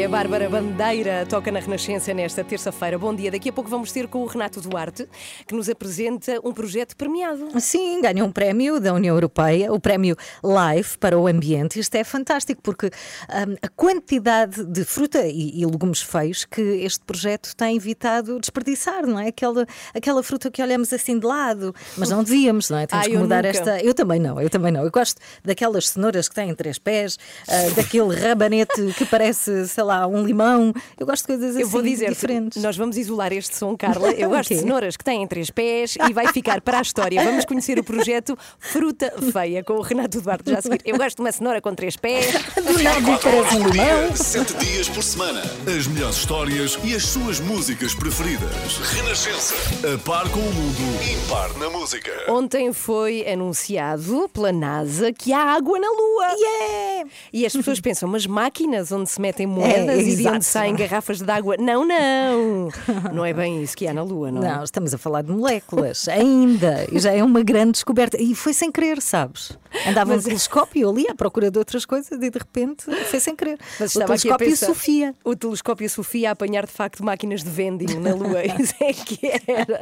[0.03, 2.99] É a Bárbara Bandeira, toca na Renascença nesta terça-feira.
[2.99, 3.31] Bom dia.
[3.31, 5.09] Daqui a pouco vamos ter com o Renato Duarte,
[5.47, 7.49] que nos apresenta um projeto premiado.
[7.61, 11.79] Sim, ganhou um prémio da União Europeia, o prémio LIFE para o ambiente.
[11.79, 17.05] Isto é fantástico porque hum, a quantidade de fruta e, e legumes feios que este
[17.05, 19.29] projeto tem evitado desperdiçar, não é?
[19.29, 22.89] Aquela, aquela fruta que olhamos assim de lado, mas não devíamos, não é?
[22.89, 23.81] Temos Ah, que mudar esta.
[23.81, 24.83] Eu também não, eu também não.
[24.83, 27.17] Eu gosto daquelas cenouras que têm três pés,
[27.49, 30.73] ah, daquele rabanete que parece, sei lá, um limão.
[30.99, 32.63] Eu gosto de coisas assim Eu vou dizer, diferentes.
[32.63, 34.11] nós vamos isolar este som, Carla.
[34.13, 37.23] Eu gosto de cenouras que têm três pés e vai ficar para a história.
[37.23, 40.81] Vamos conhecer o projeto Fruta Feia com o Renato Duarte já a seguir.
[40.85, 42.33] Eu gosto de uma cenoura com três pés.
[42.55, 44.17] Do nada parece um limão.
[44.17, 45.43] Sete dias por semana.
[45.67, 48.79] As melhores histórias e as suas músicas preferidas.
[48.95, 49.55] Renascença.
[49.95, 50.83] A par com o mundo.
[51.25, 52.11] Impar na música.
[52.29, 56.27] Ontem foi anunciado pela NASA que há água na Lua.
[56.39, 57.11] Yeah!
[57.33, 60.37] E as pessoas pensam, mas máquinas onde se metem moedas moedas e de exato.
[60.37, 61.57] onde saem garrafas de água.
[61.59, 62.69] Não, não.
[63.13, 64.43] Não é bem isso que há na Lua, não.
[64.43, 64.57] é?
[64.57, 66.87] Não, estamos a falar de moléculas, ainda.
[66.91, 68.21] E já é uma grande descoberta.
[68.21, 69.59] E foi sem querer, sabes?
[69.87, 73.59] Andava no telescópio ali à procura de outras coisas e de repente foi sem querer.
[73.81, 75.15] Mas o telescópio pensar, Sofia.
[75.25, 78.43] O telescópio Sofia a apanhar de facto máquinas de vending na Lua.
[78.61, 79.81] Isso é que era.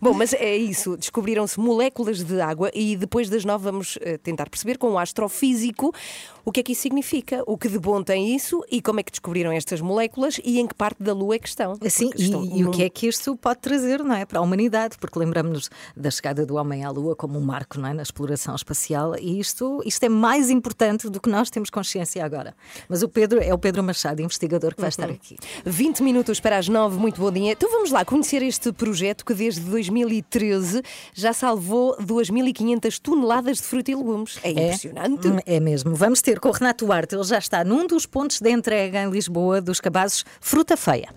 [0.00, 0.96] Bom, mas é isso.
[0.96, 5.92] Descobriram-se moléculas de água e depois das nove vamos eh, tentar perceber com o astrofísico
[6.44, 9.02] o que é que isso significa, o que de bom tem isso e como é
[9.02, 11.74] que descobriram estas moléculas e em que parte da Lua é que estão.
[11.88, 14.42] Sim, e, estão e o que é que isto pode trazer não é, para a
[14.42, 14.96] humanidade?
[14.98, 18.54] Porque lembramos-nos da chegada do homem à Lua como um marco não é, na exploração
[18.54, 22.54] espacial e isto, isto é mais importante do que nós temos consciência agora.
[22.88, 25.36] Mas o Pedro é o Pedro Machado, investigador, que vai estar aqui.
[25.64, 27.52] 20 minutos para as 9, muito bom dia.
[27.52, 30.82] Então vamos lá conhecer este projeto que desde 2013
[31.14, 34.38] já salvou 2.500 toneladas de fruta e legumes.
[34.42, 35.28] É, impressionante.
[35.28, 35.94] Hum, É mesmo.
[35.94, 39.10] Vamos ter com o Renato Duarte, ele já está num dos pontos de entrega em
[39.10, 39.31] Lisboa
[39.62, 41.08] dos cabazes Fruta Feia.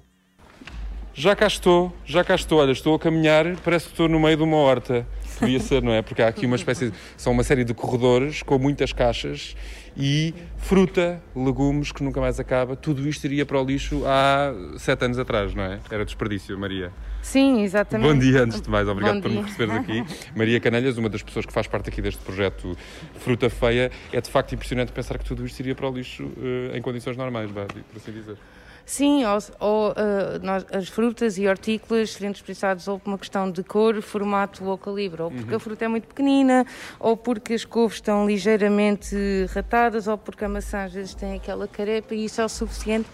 [1.14, 2.60] Já cá estou, já cá estou.
[2.60, 5.08] Olha, estou a caminhar, parece que estou no meio de uma horta.
[5.40, 6.02] Devia ser, não é?
[6.02, 6.90] Porque há aqui uma espécie.
[6.90, 9.56] De, são uma série de corredores com muitas caixas
[9.96, 12.76] e fruta, legumes que nunca mais acaba.
[12.76, 15.80] Tudo isto iria para o lixo há sete anos atrás, não é?
[15.90, 16.92] Era desperdício, Maria.
[17.26, 18.08] Sim, exatamente.
[18.14, 20.04] Bom dia, antes de mais, obrigado Bom por me receberes aqui.
[20.38, 22.78] Maria Canelhas, uma das pessoas que faz parte aqui deste projeto
[23.16, 26.78] Fruta Feia, é de facto impressionante pensar que tudo isto iria para o lixo eh,
[26.78, 27.66] em condições normais, por
[27.98, 28.38] assim dizer.
[28.86, 33.50] Sim, ou, ou, eh, nós- as frutas e hortícolas seriam desperdiçadas ou por uma questão
[33.50, 36.64] de cor, formato ou calibre, ou porque a fruta é muito pequenina,
[37.00, 39.16] ou porque as couves estão ligeiramente
[39.52, 43.08] ratadas, ou porque a maçã às vezes tem aquela carepa e isso é o suficiente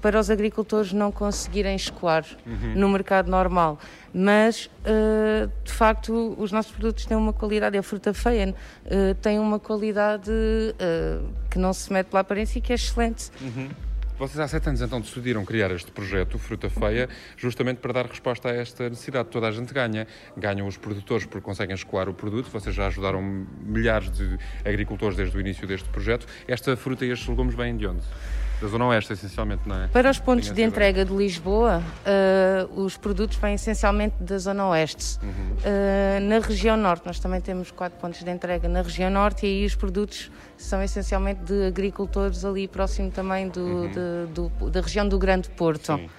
[0.00, 2.24] para os agricultores não conseguirem escoar
[2.74, 3.78] no mercado normal.
[4.12, 8.54] Mas, eh, de facto, os nossos produtos têm uma qualidade, a fruta feia
[8.86, 10.30] eh, tem uma qualidade
[10.78, 13.30] eh, que não se mete pela aparência e que é excelente.
[14.18, 18.48] Vocês há sete anos então decidiram criar este projeto, Fruta Feia, justamente para dar resposta
[18.48, 19.28] a esta necessidade.
[19.28, 20.08] Toda a gente ganha.
[20.36, 22.50] Ganham os produtores porque conseguem escoar o produto.
[22.50, 26.26] Vocês já ajudaram milhares de agricultores desde o início deste projeto.
[26.48, 28.02] Esta fruta e estes legumes vêm de onde?
[28.60, 29.86] Da Zona Oeste, essencialmente, não é?
[29.86, 35.16] Para os pontos de entrega de Lisboa, eh, os produtos vêm essencialmente da Zona Oeste.
[35.22, 35.56] Uhum.
[35.64, 39.60] Eh, na região Norte, nós também temos quatro pontos de entrega na região Norte e
[39.60, 45.08] aí os produtos são essencialmente de agricultores ali próximo também do, de- do- da região
[45.08, 45.92] do Grande Porto.
[45.92, 45.98] Uhum.
[45.98, 46.10] Sim.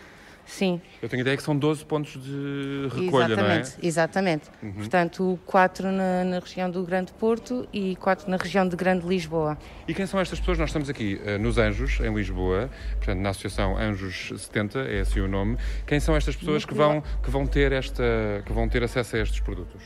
[0.49, 3.59] Sim, Eu tenho a ideia que são 12 pontos de recolha, não é?
[3.59, 3.77] exatamente.
[3.83, 4.49] Exatamente.
[4.75, 9.59] Portanto, quatro na, na região do Grande Porto e quatro na região de Grande Lisboa.
[9.87, 10.57] E quem são estas pessoas?
[10.57, 15.19] Nós estamos aqui eh, nos Anjos, em Lisboa, portanto, na Associação Anjos 70, é assim
[15.19, 15.55] o nome.
[15.85, 18.03] Quem são estas pessoas que vão, que vão, ter, esta,
[18.43, 19.83] que vão ter acesso a estes produtos?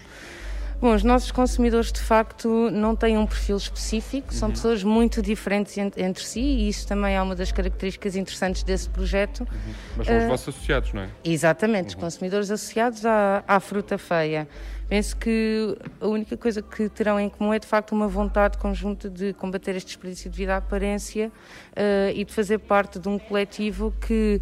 [0.84, 5.78] Bom, os nossos consumidores de facto não têm um perfil específico, são pessoas muito diferentes
[5.78, 9.48] en- entre si e isso também é uma das características interessantes desse projeto.
[9.96, 11.10] Mas são os vossos associados, não é?
[11.24, 14.46] Exatamente, os consumidores associados à, à fruta feia.
[14.89, 19.10] Penso que a única coisa que terão em comum é de facto uma vontade conjunta
[19.10, 21.32] de combater este desperdício devido à aparência
[21.78, 24.41] eh, e de fazer parte de um coletivo que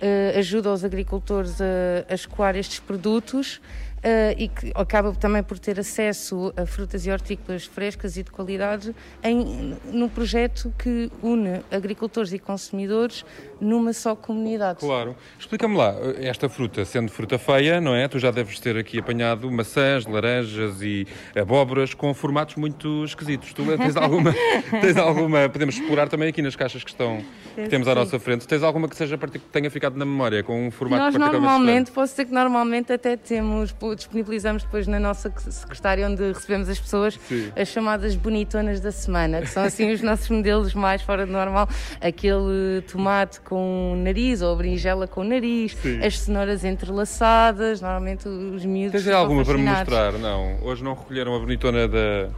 [0.00, 1.64] eh, ajuda os agricultores a,
[2.08, 3.60] a escoar estes produtos
[4.02, 8.30] eh, e que acaba também por ter acesso a frutas e hortícolas frescas e de
[8.30, 13.24] qualidade em, num projeto que une agricultores e consumidores
[13.60, 14.80] numa só comunidade.
[14.80, 15.14] Claro.
[15.38, 18.08] Explica-me lá, esta fruta, sendo fruta feia, não é?
[18.08, 23.52] Tu já deves ter aqui apanhado maçãs, laranjas e abóboras com formatos muito esquisitos.
[23.52, 24.34] Tu tens alguma,
[24.80, 27.22] tens alguma, podemos explorar também aqui nas caixas que estão
[27.54, 27.98] que temos à Sim.
[27.98, 28.46] nossa frente.
[28.46, 31.90] Tens alguma que seja que tenha ficado na memória com um formato Nós particularmente normalmente,
[31.92, 37.18] posso dizer que normalmente até temos, disponibilizamos depois na nossa secretária onde recebemos as pessoas
[37.28, 37.52] Sim.
[37.56, 41.68] as chamadas bonitonas da semana, que são assim os nossos modelos mais fora do normal,
[42.00, 46.02] aquele tomate com nariz ou a berinjela com nariz, Sim.
[46.04, 50.12] as cenouras entrelaçadas, normalmente os miúdos Tens alguma para me mostrar?
[50.14, 50.58] Não.
[50.62, 52.28] Hoje não recolheram a bonitona da,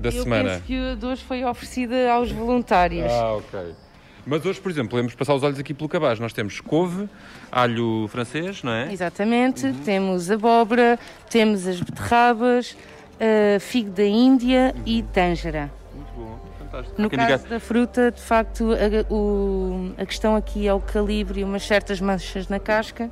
[0.00, 0.50] da Eu semana.
[0.50, 3.10] penso que a de hoje foi oferecida aos voluntários.
[3.12, 3.60] Ah, ok.
[4.28, 6.20] Mas hoje, por exemplo, podemos passar os olhos aqui pelo cabaz.
[6.20, 7.08] Nós temos couve,
[7.50, 8.92] alho francês, não é?
[8.92, 10.98] Exatamente, temos abóbora,
[11.30, 15.70] temos as beterrabas, uh, figo da Índia e tângera.
[15.94, 17.00] Muito bom, fantástico.
[17.00, 20.80] No Quem caso diga- da fruta, de facto, a, o- a questão aqui é o
[20.80, 23.10] calibre e umas certas manchas na casca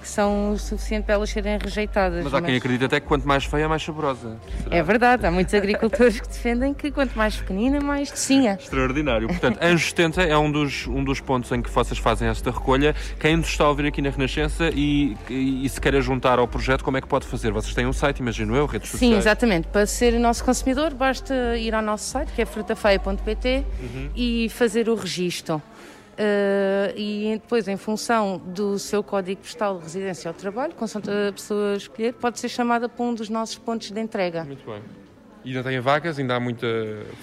[0.00, 2.24] que são o suficiente para elas serem rejeitadas.
[2.24, 4.36] Mas há quem acredite até que quanto mais feia, mais saborosa.
[4.62, 4.76] Será?
[4.76, 8.58] É verdade, há muitos agricultores que defendem que quanto mais pequenina, mais docinha.
[8.60, 9.28] Extraordinário.
[9.28, 12.94] Portanto, Anjos 70 é um dos, um dos pontos em que vocês fazem esta recolha.
[13.18, 16.46] Quem nos está a ouvir aqui na Renascença e, e, e se quer juntar ao
[16.48, 17.50] projeto, como é que pode fazer?
[17.52, 19.18] Vocês têm um site, imagino eu, redes Sim, sociais.
[19.18, 19.68] exatamente.
[19.68, 24.10] Para ser nosso consumidor, basta ir ao nosso site, que é frutafeia.pt, Uhum.
[24.14, 25.60] e fazer o registro.
[26.18, 31.32] Eh, e depois, em função do seu código postal de residência ao trabalho, consoante a
[31.32, 34.44] pessoa escolher, pode ser chamada para um dos nossos pontos de entrega.
[34.44, 34.82] Muito bem.
[35.48, 36.18] Ainda têm vagas?
[36.18, 36.66] Ainda há muita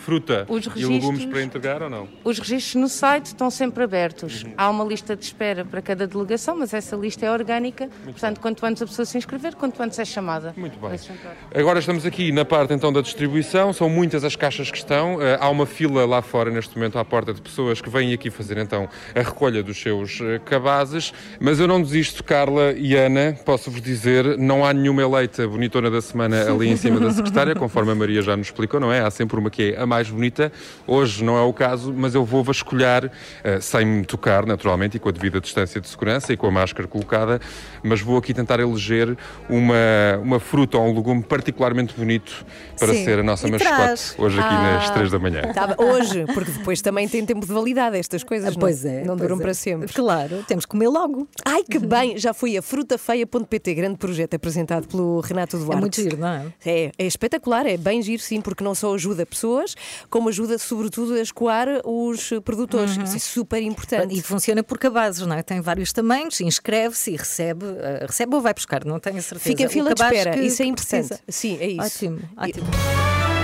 [0.04, 2.08] fruta e legumes para entregar ou não?
[2.24, 4.46] Os registros no site estão sempre abertos.
[4.58, 7.90] Há uma lista de espera para cada delegação, mas essa lista é orgânica.
[8.04, 10.54] Portanto, quanto antes a pessoa se inscrever, quanto antes é chamada.
[10.58, 10.98] Muito bem.
[10.98, 11.36] Juntar.
[11.54, 15.38] Agora estamos aqui na parte então da distribuição, são muitas as caixas que estão, Eh,
[15.40, 18.58] há uma fila lá fora neste momento à porta de pessoas que vêm aqui fazer
[18.58, 23.82] então a recolha dos seus eh, cabazes, mas eu não desisto, Carla e Ana, posso-vos
[23.82, 27.96] dizer, não há nenhuma eleita bonitona da semana ali em cima da secretária, conforme a
[27.96, 29.00] Maria já nos explicou, não é?
[29.02, 30.52] Há sempre uma que é a mais bonita,
[30.88, 33.12] hoje não é o caso, mas eu vou vasculhar,
[33.44, 36.52] eh, sem me tocar naturalmente e com a devida distância de segurança e com a
[36.52, 37.40] máscara colocada,
[37.84, 39.18] mas vou aqui tentar eleger
[39.50, 39.76] uma,
[40.22, 42.46] uma fruta ou um legume particularmente bonito
[42.80, 43.04] para Sim.
[43.06, 44.16] ser a nossa E mascote traz.
[44.18, 44.74] hoje aqui Ah.
[44.76, 45.42] nas 3 da manhã.
[45.54, 48.54] Tá hoje, porque depois também tem tempo de validade estas coisas.
[48.56, 49.00] não- Pois é.
[49.04, 49.42] Não pois duram é.
[49.42, 49.94] para sempre.
[49.94, 51.28] Claro, temos que comer logo.
[51.46, 52.18] Ai, que bem!
[52.18, 55.78] Já fui a frutafeia.pt, grande projeto apresentado pelo Renato Duarte.
[55.78, 56.46] É muito giro, não é?
[56.66, 59.76] É, é espetacular, é bem giro, sim, porque não só ajuda pessoas,
[60.10, 62.98] como ajuda, sobretudo, a escoar os produtores.
[62.98, 64.16] Isso é super importante.
[64.18, 65.44] E funciona por cabazes, não é?
[65.44, 69.50] Tem vários tamanhos, inscreve-se e recebe, eh, recebe ou vai buscar, não tenho a certeza.
[69.50, 71.16] Fica em fila de espera, que- isso é importante.
[71.28, 71.82] Sim, é isso.
[71.82, 73.35] Ótimo, ótimo.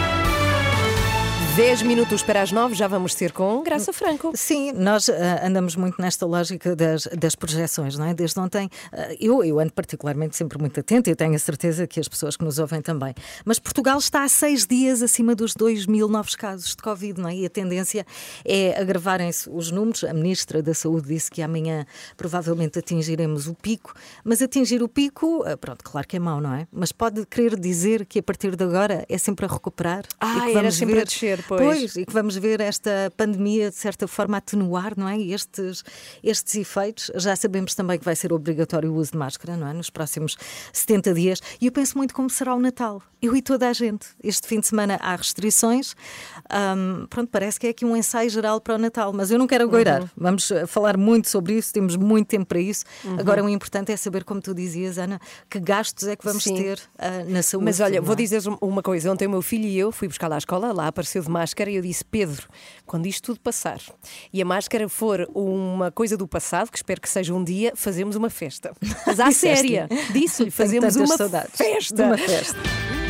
[1.56, 4.32] 10 minutos para as 9, já vamos ter com Graça Franco.
[4.36, 8.14] Sim, nós ah, andamos muito nesta lógica das, das projeções, não é?
[8.14, 12.00] Desde ontem, ah, eu, eu ando particularmente sempre muito atenta e tenho a certeza que
[12.00, 13.14] as pessoas que nos ouvem também.
[13.44, 17.28] Mas Portugal está há seis dias acima dos 2 mil novos casos de Covid, não
[17.28, 17.36] é?
[17.36, 18.06] E a tendência
[18.46, 20.06] é agravarem-se os números.
[20.06, 21.86] A Ministra da Saúde disse que amanhã
[22.16, 26.54] provavelmente atingiremos o pico, mas atingir o pico, ah, pronto, claro que é mau, não
[26.54, 26.66] é?
[26.72, 30.06] Mas pode querer dizer que a partir de agora é sempre a recuperar?
[30.18, 31.62] Ah, e que vamos sempre ver- a descer, pois.
[31.62, 35.20] Pois, e que vamos ver esta pandemia de certa forma atenuar, não é?
[35.20, 35.84] Estes,
[36.24, 37.12] estes efeitos.
[37.16, 39.74] Já sabemos também que vai ser obrigatório o uso de máscara, não é?
[39.74, 40.38] Nos próximos
[40.74, 41.42] 70 dias.
[41.60, 43.02] E eu penso muito como será o Natal.
[43.22, 44.08] Eu e toda a gente.
[44.24, 45.96] Este fim de semana há restrições.
[46.50, 49.46] Ahm, pronto, parece que é aqui um ensaio geral para o Natal, mas eu não
[49.46, 50.02] quero agoirar.
[50.02, 50.10] Uhum.
[50.18, 52.84] Vamos eh, falar muito sobre isso, temos muito tempo para isso.
[53.04, 53.20] Uhum.
[53.20, 56.56] Agora, o importante é saber, como tu dizias, Ana, que gastos é que vamos Sim.
[56.56, 57.66] ter ah, na saúde.
[57.66, 58.16] Mas olha, vou é?
[58.16, 59.12] dizer uma coisa.
[59.12, 61.72] Ontem o meu filho e eu fui buscar lá à escola, lá apareceu de máscara
[61.72, 62.48] e eu disse: Pedro,
[62.86, 63.80] quando isto tudo passar
[64.32, 68.16] e a máscara for uma coisa do passado, que espero que seja um dia, fazemos
[68.16, 68.72] uma festa.
[69.08, 72.06] Mas à séria, disse-lhe: fazemos uma festa.
[72.06, 73.01] uma festa.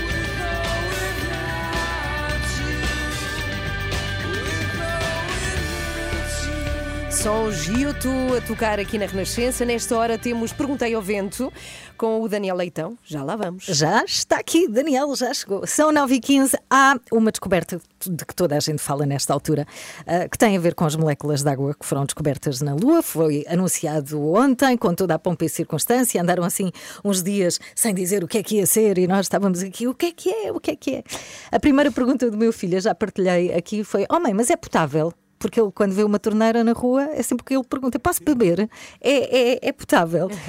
[7.22, 9.64] Som Gioto a tocar aqui na Renascença.
[9.64, 11.54] Nesta hora temos Perguntei ao Vento
[11.96, 12.98] com o Daniel Leitão.
[13.04, 13.66] Já lá vamos.
[13.66, 15.68] Já está aqui, Daniel, já chegou.
[15.68, 19.68] São 9 e 15 Há uma descoberta de que toda a gente fala nesta altura,
[20.08, 23.04] ah, que tem a ver com as moléculas de água que foram descobertas na Lua.
[23.04, 26.20] Foi anunciado ontem, com toda a pompa e circunstância.
[26.20, 26.72] Andaram assim
[27.06, 29.94] uns dias sem dizer o que é que ia ser e nós estávamos aqui, o
[29.94, 31.04] que é que é, o que é que é?
[31.52, 35.14] A primeira pergunta do meu filho, já partilhei aqui, foi: Oh mãe, mas é potável?
[35.42, 38.70] Porque ele, quando vê uma torneira na rua, é sempre que ele pergunta: posso beber?
[39.02, 40.30] É, é, é potável.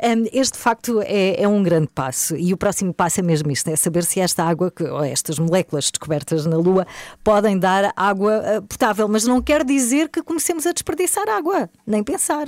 [0.32, 2.34] Este, de facto, é, é um grande passo.
[2.36, 5.38] E o próximo passo é mesmo isto: é saber se esta água, que, ou estas
[5.38, 6.86] moléculas descobertas na Lua,
[7.22, 9.06] podem dar água uh, potável.
[9.08, 11.68] Mas não quer dizer que comecemos a desperdiçar água.
[11.86, 12.46] Nem pensar.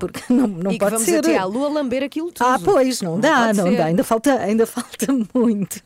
[0.00, 1.18] Porque não, não e pode vamos ser.
[1.18, 2.46] até à lua lamber aquilo tudo.
[2.46, 3.76] Ah, pois, não, dá, pode não ser.
[3.76, 5.82] dá, ainda falta, ainda falta muito.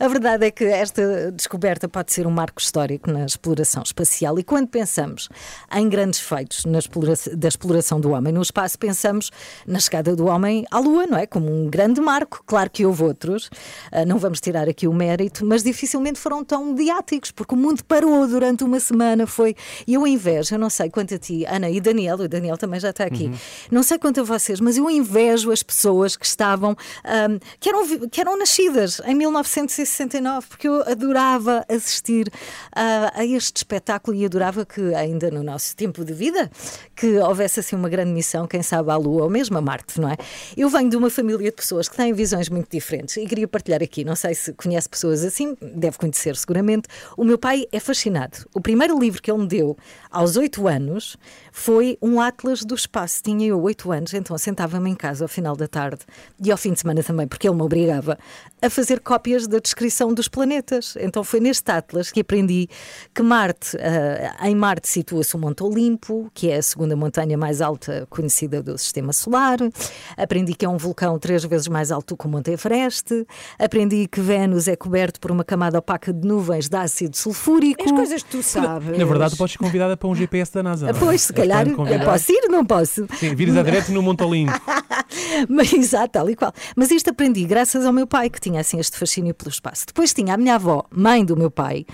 [0.00, 4.42] A verdade é que esta descoberta pode ser um marco histórico na exploração espacial e
[4.42, 5.28] quando pensamos
[5.74, 9.30] em grandes feitos na explora- da exploração do homem no espaço, pensamos
[9.66, 11.26] na chegada do homem à Lua, não é?
[11.26, 12.42] Como um grande marco.
[12.46, 13.50] Claro que houve outros,
[13.90, 17.82] ah, não vamos tirar aqui o mérito, mas dificilmente foram tão mediáticos, porque o mundo
[17.84, 19.54] parou durante uma semana, foi...
[19.86, 22.78] E eu invejo, eu não sei quanto a ti, Ana e Daniel, o Daniel também
[22.80, 23.30] já está aqui,
[23.70, 28.08] não sei quanto a vocês, mas eu invejo as pessoas que estavam, ahm, que, eram,
[28.08, 32.30] que eram nascidas em 1969, porque eu adorava assistir
[32.74, 36.50] ah, a este espetáculo e adorava que ainda no nosso tempo de vida,
[36.94, 40.08] que houvesse assim uma grande missão, quem sabe à Lua ou mesmo a Marte, não
[40.08, 40.16] é?
[40.56, 43.82] Eu venho de uma família de pessoas que têm visões muito diferentes e queria partilhar
[43.82, 46.88] aqui, não sei se conhece pessoas assim, deve conhecer seguramente.
[47.16, 48.38] O meu pai é fascinado.
[48.52, 49.76] O primeiro livro que ele me deu
[50.10, 51.16] aos oito anos
[51.56, 53.22] foi um Atlas do Espaço.
[53.22, 56.00] Tinha eu oito anos, então sentava-me em casa ao final da tarde
[56.44, 58.18] e ao fim de semana também, porque ele me obrigava
[58.60, 60.96] a fazer cópias da descrição dos planetas.
[60.98, 62.68] Então foi neste Atlas que aprendi
[63.14, 67.60] que Marte ah, em Marte situa-se o Monte Olimpo, que é a segunda montanha mais
[67.60, 69.58] alta conhecida do Sistema Solar.
[70.16, 73.24] Aprendi que é um vulcão três vezes mais alto que o Monte Everest.
[73.60, 77.84] Aprendi que Vênus é coberto por uma camada opaca de nuvens de ácido sulfúrico.
[77.84, 78.98] As coisas que tu sabes.
[78.98, 80.90] Na verdade, tu podes ser convidada para um GPS da NASA.
[80.90, 80.92] é?
[80.92, 82.04] Pois, se És calhar, convidado.
[82.04, 83.06] posso ir, não posso?
[83.18, 84.52] Sim, vires a direto no Monte Olimpo.
[85.48, 86.52] Mas, exato, tal e qual.
[86.76, 89.86] Mas isto aprendi graças ao meu pai, que tinha assim este fascínio pelo espaço.
[89.86, 91.86] Depois tinha a minha avó, mãe do meu pai,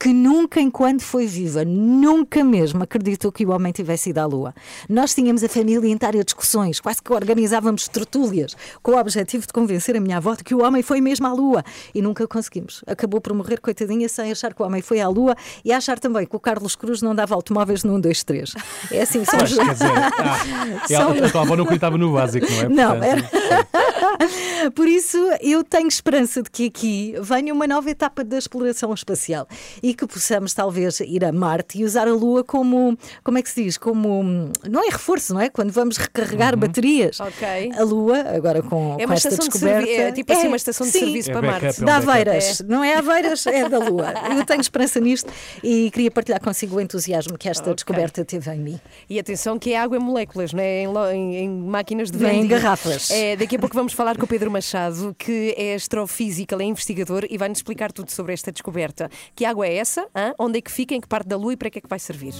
[0.00, 4.54] que nunca, enquanto foi viva, nunca mesmo acreditou que o homem tivesse ido à Lua.
[4.88, 9.96] Nós tínhamos a família inteira discussões, quase que organizávamos tertúlias, com o objetivo de convencer
[9.96, 11.64] a minha avó de que o homem foi mesmo à Lua.
[11.92, 12.84] E nunca conseguimos.
[12.86, 15.34] Acabou por morrer, coitadinha, sem achar que o homem foi à Lua
[15.64, 18.54] e achar também que o Carlos Cruz não dava automóveis no 1, 2, 3.
[18.92, 19.66] É assim, Pois, somos...
[19.66, 19.86] quer dizer,
[20.18, 22.68] ah, São- ela, a tua avó não acreditava no básico, não é?
[22.68, 24.70] Não, Portanto, era.
[24.74, 29.46] Por isso, eu tenho esperança de que aqui venha uma nova etapa da exploração espacial
[29.82, 33.50] e que possamos talvez ir a Marte e usar a Lua como, como é que
[33.50, 33.78] se diz?
[33.78, 35.48] Como, não é reforço, não é?
[35.48, 37.20] Quando vamos recarregar baterias.
[37.20, 37.72] Ok.
[37.76, 39.86] A Lua, agora com, É com esta de descoberta.
[39.86, 41.00] servi- é tipo assim uma estação de sim.
[41.00, 41.66] serviço É para Marte.
[41.66, 41.96] é um Da.
[41.96, 44.12] Aveiras, não é Aveiras, é da Lua.
[44.36, 47.74] Eu tenho esperança nisto e queria partilhar consigo o entusiasmo que esta Ok.
[47.74, 48.80] descoberta teve em mim.
[49.08, 50.82] E atenção que é água em moléculas, não é?
[50.82, 52.48] Em, em- em máquinas de Vem em vending.
[52.48, 53.10] garrafas.
[53.10, 56.66] É, daqui a pouco vamos falar com o Pedro Machado, que é astrofísico, ele é
[56.66, 59.10] investigador e vai-nos explicar tudo sobre esta descoberta.
[59.34, 60.06] Que água é essa?
[60.14, 60.34] Hã?
[60.38, 60.94] Onde é que fica?
[60.94, 62.34] Em que parte da Lua e para que é que vai servir?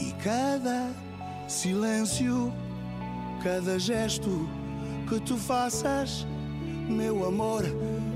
[0.00, 0.90] E cada
[1.48, 2.52] silêncio,
[3.42, 4.48] cada gesto
[5.08, 6.26] que tu faças,
[6.88, 7.62] meu amor,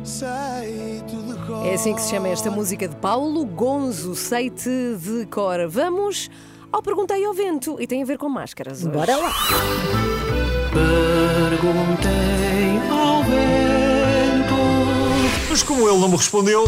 [0.05, 1.67] sei-te de cor.
[1.67, 5.69] É assim que se chama esta música de Paulo Gonzo, Seite de Cor.
[5.69, 6.29] Vamos
[6.73, 8.81] ao Perguntei ao Vento e tem a ver com máscaras.
[8.85, 8.91] hoje.
[8.91, 9.33] Bora lá.
[11.51, 14.55] Perguntei ao vento.
[15.51, 16.65] Mas como ele não me respondeu,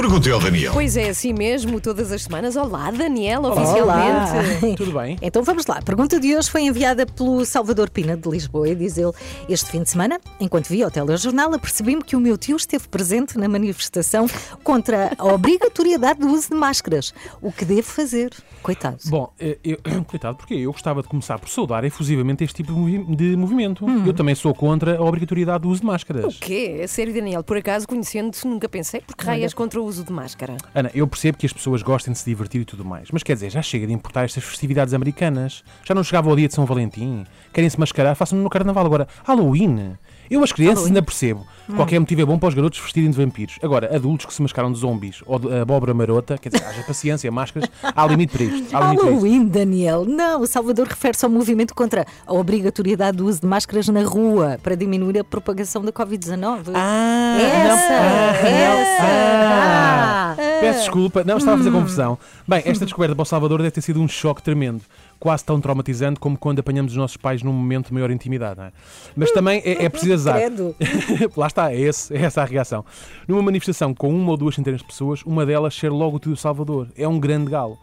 [0.00, 0.72] perguntei ao Daniel.
[0.72, 2.56] Pois é, assim mesmo, todas as semanas.
[2.56, 4.62] Olá, Daniel, oficialmente.
[4.62, 4.76] Olá.
[4.76, 5.18] Tudo bem?
[5.20, 5.76] Então vamos lá.
[5.76, 9.12] A pergunta de hoje foi enviada pelo Salvador Pina de Lisboa e diz ele:
[9.48, 13.36] Este fim de semana, enquanto via o telejornal, apercebi-me que o meu tio esteve presente
[13.38, 14.26] na manifestação
[14.64, 17.12] contra a obrigatoriedade do uso de máscaras.
[17.42, 18.30] O que devo fazer?
[18.62, 18.96] Coitado.
[19.06, 22.78] Bom, eh, eu, coitado, porque eu gostava de começar por saudar efusivamente este tipo de
[22.78, 23.84] movi- de movimento.
[24.06, 26.36] Eu também sou contra a obrigatoriedade do uso de máscaras.
[26.36, 26.78] O quê?
[26.80, 27.42] É sério, Daniel?
[27.42, 29.02] Por acaso, conhecendo-te, nunca pensei.
[29.06, 30.56] Porque raias contra o uso de máscara?
[30.74, 33.34] Ana, eu percebo que as pessoas gostem de se divertir e tudo mais, mas quer
[33.34, 35.62] dizer, já chega de importar estas festividades americanas.
[35.84, 37.26] Já não chegava o dia de São Valentim.
[37.52, 39.08] Querem se mascarar, façam-no no carnaval agora.
[39.24, 39.96] Halloween.
[40.30, 41.44] Eu, as crianças, ainda percebo.
[41.76, 43.58] Qualquer motivo é bom para os garotos vestirem de vampiros.
[43.62, 47.30] Agora, adultos que se mascaram de zombies ou de abóbora marota, quer dizer, haja paciência,
[47.32, 48.76] máscaras, há limite para isto.
[48.76, 49.04] Há limite.
[49.04, 50.04] Halloween, Daniel.
[50.04, 54.58] Não, o Salvador refere-se ao movimento contra a obrigatoriedade do uso de máscaras na rua
[54.62, 56.70] para diminuir a propagação da Covid-19.
[56.74, 59.02] Ah, essa, essa.
[59.02, 60.60] Ah, Ah.
[60.60, 62.18] Peço desculpa, não, estava a fazer confusão.
[62.46, 64.82] Bem, esta descoberta para o Salvador deve ter sido um choque tremendo.
[65.20, 68.58] Quase tão traumatizante como quando apanhamos os nossos pais num momento de maior intimidade.
[68.58, 68.72] é?
[69.14, 70.40] Mas também é, é preciso azar.
[71.36, 72.84] Lá está, é, esse, é essa a reação.
[73.28, 76.32] Numa manifestação com uma ou duas centenas de pessoas, uma delas ser logo o tio
[76.32, 76.88] do Salvador.
[76.96, 77.78] É um grande galo.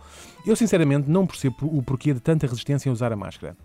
[0.45, 3.56] Eu, sinceramente, não percebo o porquê de tanta resistência em usar a máscara.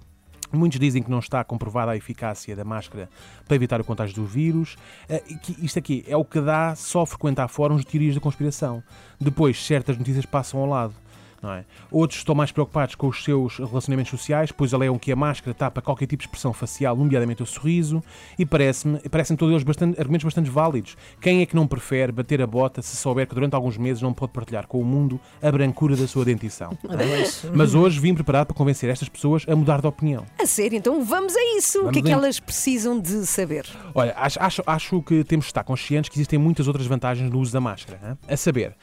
[0.53, 3.09] Muitos dizem que não está comprovada a eficácia da máscara
[3.47, 4.77] para evitar o contágio do vírus.
[5.09, 5.23] Eh,
[5.63, 8.83] Isto aqui é o que dá só frequentar fóruns de teorias da conspiração.
[9.19, 10.95] Depois, certas notícias passam ao lado.
[11.45, 11.65] É?
[11.91, 15.83] Outros estão mais preocupados com os seus relacionamentos sociais, pois alegam que a máscara tapa
[15.83, 18.03] qualquer tipo de expressão facial, nomeadamente o sorriso,
[18.39, 20.97] e parece-me, parecem todos eles bastante, argumentos bastante válidos.
[21.21, 24.13] Quem é que não prefere bater a bota se souber que durante alguns meses não
[24.13, 26.77] pode partilhar com o mundo a brancura da sua dentição?
[27.55, 30.25] Mas hoje vim preparado para convencer estas pessoas a mudar de opinião.
[30.39, 31.79] A sério, então vamos a isso.
[31.79, 33.67] o Vamos que é que elas precisam de saber?
[33.95, 37.39] Olha, acho, acho, acho que temos de estar conscientes que existem muitas outras vantagens no
[37.41, 37.99] uso da máscara.
[38.03, 38.19] hã?
[38.29, 38.77] A saber,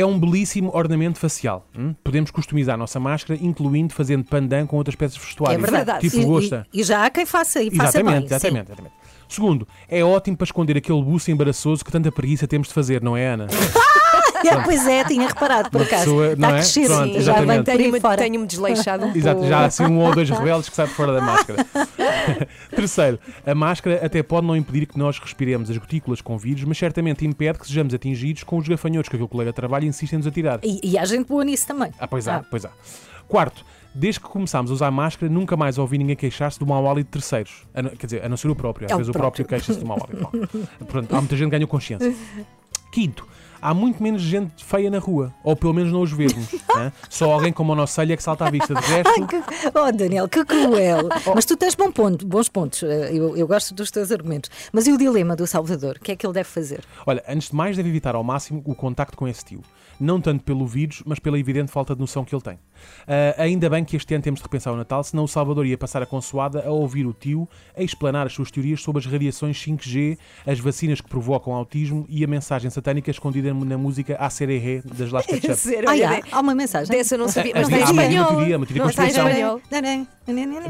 [0.00, 1.66] é um belíssimo ornamento facial.
[1.76, 1.94] hum?
[2.04, 5.58] Podemos customizar a nossa máscara, incluindo fazendo pandan com outras peças de vestuário.
[5.58, 6.08] É verdade.
[6.08, 6.66] Tipo E- gosta.
[6.72, 8.24] E, e já há quem faça e faça Exatamente, bem.
[8.36, 8.94] exatamente, exatamente.
[9.28, 13.16] Segundo, é ótimo para esconder aquele buço embaraçoso que tanta preguiça temos de fazer, não
[13.16, 13.46] é, Ana?
[14.56, 14.62] Sim.
[14.64, 16.04] pois é, tinha reparado por acaso.
[16.04, 16.60] pessoa, Está não a é?
[16.60, 18.16] crescer, Pronto, sim, já aí Tenho-me fora.
[18.16, 19.48] tenho-me desleixado um Exato, pouco.
[19.48, 21.66] já há assim um ou dois rebeldes que saem fora da máscara.
[22.74, 26.78] Terceiro, a máscara até pode não impedir que nós respiremos as gotículas com vírus, mas
[26.78, 30.16] certamente impede que sejamos atingidos com os gafanhotos que aquele colega de trabalho insiste em
[30.18, 30.60] nos atirar.
[30.62, 31.92] E, e há gente boa nisso também.
[31.98, 32.70] Ah, pois há, pois há.
[33.26, 37.06] Quarto, desde que começámos a usar máscara, nunca mais ouvi ninguém queixar-se do mau hálito
[37.08, 37.66] de terceiros.
[37.74, 38.86] Não- quer dizer, a não ser o próprio.
[38.86, 39.64] Às É o vezes o próprio próprio.
[39.66, 40.68] queixa-se do mau hálito.
[40.86, 42.14] Pronto, há muita gente que ganhou consciência.
[42.92, 43.26] Quinto,
[43.60, 45.32] há muito menos gente feia na rua.
[45.42, 46.54] Ou pelo menos não os vemos.
[46.76, 46.92] hã?
[47.08, 48.74] Só alguém como o nosso Celha que salta à vista.
[48.74, 49.36] De resto, Ai, que...
[49.78, 51.08] Oh, Daniel, que cruel.
[51.34, 52.82] Mas tu tens bom ponto, bons pontos.
[52.82, 54.50] Eh, Eu, eu gosto dos teus argumentos.
[54.72, 55.96] Mas e o dilema do Salvador?
[55.96, 56.84] O que é que ele deve fazer?
[57.06, 59.60] Olha, antes de mais, deve evitar ao máximo o contacto com esse tio.
[60.00, 62.58] Não tanto pelo vírus, mas pela evidente falta de noção que ele tem.
[63.06, 65.76] Ah, ainda bem que este ano temos de repensar o Natal, senão o Salvador ia
[65.76, 69.56] passar a consoada a ouvir o tio a explanar as suas teorias sobre as radiações
[69.60, 75.10] 5G, as vacinas que provocam autismo e a mensagem satânica escondida na música ACRE das
[75.10, 75.58] Last Ketchup.
[75.88, 76.88] Ah, olha, há, uma mensagem.
[76.96, 77.52] Dessa eu não sabia.
[77.54, 79.60] Mas está em havia- havia uma teoria, uma teoria Não está espanhol.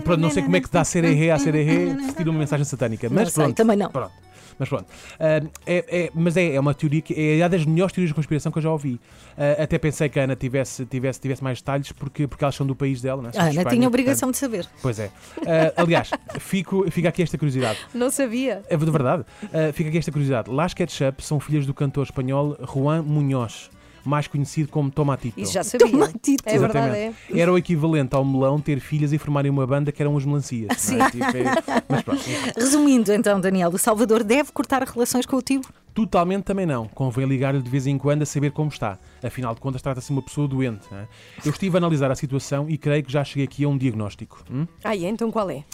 [0.04, 3.08] Pronto, não sei como é que dá ACRE, ACRE, se tira uma mensagem satânica.
[3.10, 3.90] Mas Não sei, pronto, também não.
[3.90, 4.12] Pronto.
[4.58, 4.86] Mas pronto.
[5.20, 8.14] Ah, é, é- mas é, é uma teoria que é uma das melhores teorias de
[8.14, 9.00] conspiração que eu já ouvi.
[9.36, 12.66] Ah, até pensei que a Ana tivesse, tivesse, tivesse mais detalhes, porque, porque elas são
[12.66, 13.22] do país dela.
[13.22, 13.32] Não é?
[13.36, 14.68] A Ana Espanha, tinha obrigação portanto- de saber.
[14.82, 15.10] Pois é.
[15.46, 17.78] Ah, aliás, fico, fica aqui esta curiosidade.
[17.94, 18.62] Não sabia.
[18.68, 19.24] É de verdade.
[19.44, 20.50] Ah, fica aqui esta curiosidade.
[20.50, 23.70] Las Ketchup são filhas do cantor espanhol Juan Munhoz,
[24.08, 25.38] mais conhecido como Tomatito.
[25.40, 25.88] Isso já sabia.
[25.90, 26.42] Tomatito.
[26.46, 27.06] É verdade, é.
[27.08, 27.40] Exatamente.
[27.40, 30.76] Era o equivalente ao melão ter filhas e formarem uma banda que eram os melancias.
[30.78, 30.96] Sim.
[30.96, 31.10] não é?
[31.10, 32.22] Tipo, é- Mas pronto.
[32.56, 35.60] Resumindo, então, Daniel, o Salvador deve cortar relações com o tio?
[35.94, 36.86] Totalmente também não.
[36.86, 38.98] Convém ligar-lhe de vez em quando a saber como está.
[39.22, 40.86] Afinal de contas, trata-se de uma pessoa doente.
[40.90, 41.08] não é?
[41.44, 44.44] Eu estive a analisar a situação e creio que já cheguei aqui a um diagnóstico.
[44.50, 44.66] Hum?
[44.84, 45.00] Ah, é?
[45.08, 45.64] Então qual é?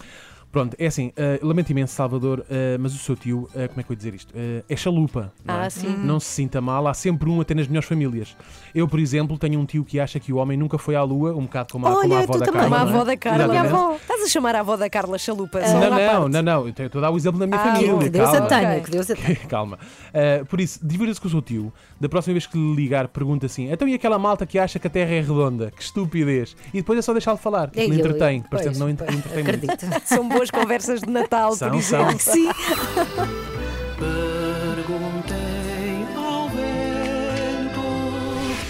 [0.54, 3.82] Pronto, é assim, eh, lamento imenso, Salvador, eh, mas o seu tio, eh, como é
[3.82, 4.32] que eu ia dizer isto?
[4.68, 5.32] É chalupa.
[5.44, 5.70] Não, Ah, é?
[5.70, 5.88] sim.
[5.96, 8.36] não se sinta mal, há sempre um até nas melhores famílias.
[8.72, 11.32] Eu, por exemplo, tenho um tio que acha que o homem nunca foi à lua,
[11.34, 12.60] um bocado como a, como a Olha, avó tu da também.
[12.60, 12.68] Carla.
[12.68, 12.94] Como a não é?
[12.94, 13.44] avó da Carla.
[13.56, 14.00] Exatamente.
[14.02, 15.58] Estás a chamar a avó da Carla chalupa?
[15.58, 16.30] Ah, Não, não, parte.
[16.32, 16.60] não, não.
[16.62, 17.98] Eu estou a dar o exemplo da minha Ah, família.
[17.98, 18.46] que Deus calma.
[18.46, 19.36] a tenha, que Deus a tenha.
[19.50, 19.78] Calma.
[20.14, 21.72] Uh, por isso, divirta-se com o seu tio.
[22.00, 24.86] Da próxima vez que lhe ligar, pergunta assim: então e aquela malta que acha que
[24.86, 25.70] a Terra é redonda?
[25.70, 26.56] Que estupidez.
[26.72, 27.70] E depois é só deixá-lo falar.
[27.70, 28.42] que me eu- entretém.
[28.50, 29.38] pois, Portanto, não entretém muito.
[29.38, 29.86] Acredito.
[30.04, 32.18] São boas conversas de Natal, São, por exemplo.
[32.20, 32.34] são.
[32.34, 32.48] Sim.
[34.74, 37.80] Perguntei ao vento.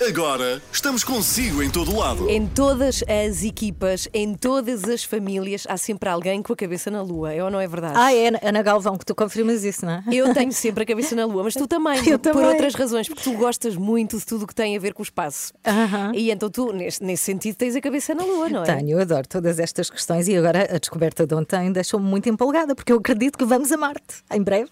[0.00, 2.28] Agora estamos consigo em todo lado.
[2.28, 7.00] Em todas as equipas, em todas as famílias, há sempre alguém com a cabeça na
[7.00, 7.32] lua.
[7.32, 7.94] É ou não é verdade?
[7.96, 10.02] Ah, é Ana- Galvão que tu confirmas isso, não é?
[10.12, 12.44] Eu tenho sempre a cabeça na lua, mas tu também, Eu por também.
[12.46, 15.02] outras razões, porque tu gostas muito de tudo o que tem a ver com o
[15.02, 15.54] espaço.
[15.66, 16.12] Aham.
[16.14, 18.66] E então tu, nesse, nesse sentido, tens a cabeça na lua, não é?
[18.66, 22.74] Tenho, eu adoro todas estas questões e agora a descoberta de ontem deixou-me muito empolgada,
[22.74, 24.68] porque eu acredito que vamos a Marte em breve.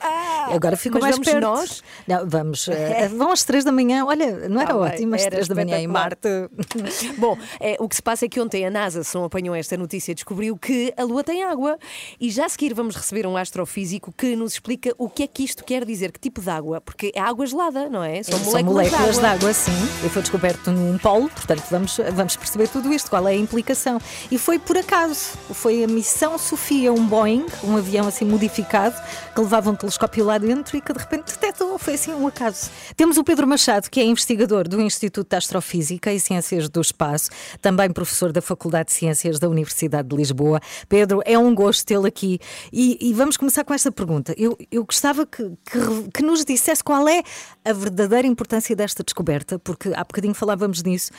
[0.52, 1.42] agora fico Ah, mas mais vamos perto.
[1.42, 1.82] nós?
[2.06, 2.68] Não, vamos.
[2.68, 4.04] eh, vão às três da manhã.
[4.04, 5.86] Olha, não era Ah, ótimo era três da manhã em.
[5.86, 6.28] Marte.
[7.18, 9.76] Bom, é, o que se passa é que ontem a NASA, se não apanhou esta
[9.76, 11.78] notícia, descobriu que a Lua tem água.
[12.20, 15.44] E já a seguir vamos receber um astrofísico que nos explica o que é que
[15.44, 16.80] isto quer dizer, que tipo de água.
[16.80, 18.22] Porque é água gelada, não é?
[18.22, 19.36] São, São moléculas, moléculas de de água.
[19.36, 19.72] água, sim.
[20.04, 24.00] E foi descoberto num polo, portanto vamos, vamos perceber tudo isto, qual é a implicação.
[24.30, 28.96] E foi por acaso, foi a missão Sofia, um Boeing, um avião assim modificado,
[29.34, 32.70] que levava um telescópio lá dentro e que de repente detectou, foi assim um acaso.
[32.96, 37.30] Temos o Pedro Machado, que é investigador do Instituto de Astrofísica e Ciências do Espaço,
[37.60, 40.60] também professor da Faculdade de Ciências da Universidade de Lisboa.
[40.88, 42.38] Pedro, é um gosto tê-lo aqui.
[42.72, 44.34] E, e vamos começar com esta pergunta.
[44.36, 47.22] Eu, eu gostava que, que, que nos dissesse qual é
[47.64, 51.10] a verdadeira importância desta descoberta, porque há bocadinho falávamos nisso.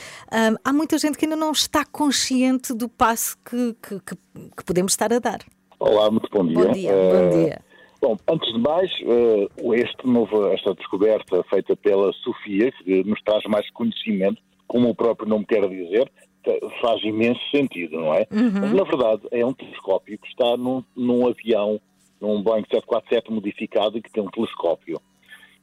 [0.64, 4.16] Há muita gente que ainda não está consciente do passo que, que,
[4.64, 5.40] podemos estar a dar.
[5.78, 6.64] Olá, muito bom dia.
[6.64, 7.65] Bom dia, Eh, Bom dia.
[8.06, 9.48] Bom, antes de mais, eh,
[9.80, 15.28] este novo, esta descoberta feita pela Sofia, que nos traz mais conhecimento, como o próprio
[15.28, 16.08] nome quer dizer,
[16.80, 18.24] faz imenso sentido, não é?
[18.30, 21.80] Mas, na verdade, é um telescópio que está num, num avião,
[22.20, 25.00] num Boeing 747 modificado e que tem um telescópio.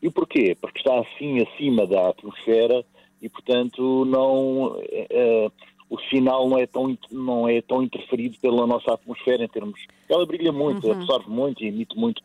[0.02, 0.58] E porquê?
[0.60, 2.84] Porque está assim acima da atmosfera
[3.22, 5.50] e, portanto, não, eh,
[5.89, 9.80] o sinal não é, tão, não é tão interferido pela nossa atmosfera em termos.
[10.10, 12.22] Ela brilha muito, absorve muito e emite muito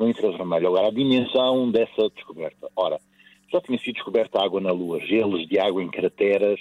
[0.00, 0.68] no infravermelho.
[0.68, 2.68] Agora, a dimensão dessa descoberta.
[2.74, 2.98] Ora,
[3.52, 6.58] já tinha sido descoberta água na Lua, gelos de água em crateras,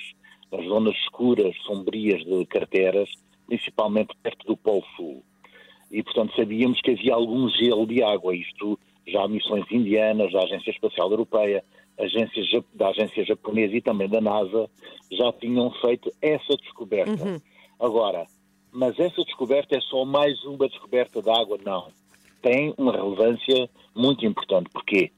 [0.51, 3.09] nas zonas escuras, sombrias de crateras,
[3.47, 5.23] principalmente perto do Polo Sul
[5.91, 8.35] e, portanto, sabíamos que havia algum gelo de água.
[8.35, 8.77] Isto
[9.07, 11.63] já missões indianas, da Agência Espacial Europeia,
[11.97, 14.69] agências, ja- da Agência Japonesa e também da NASA
[15.11, 17.41] já tinham feito essa descoberta.
[17.79, 18.27] Agora,
[18.71, 21.57] mas essa descoberta é só mais uma descoberta de água?
[21.65, 21.87] Não.
[22.41, 24.69] Tem uma relevância muito importante.
[24.71, 25.11] Porquê?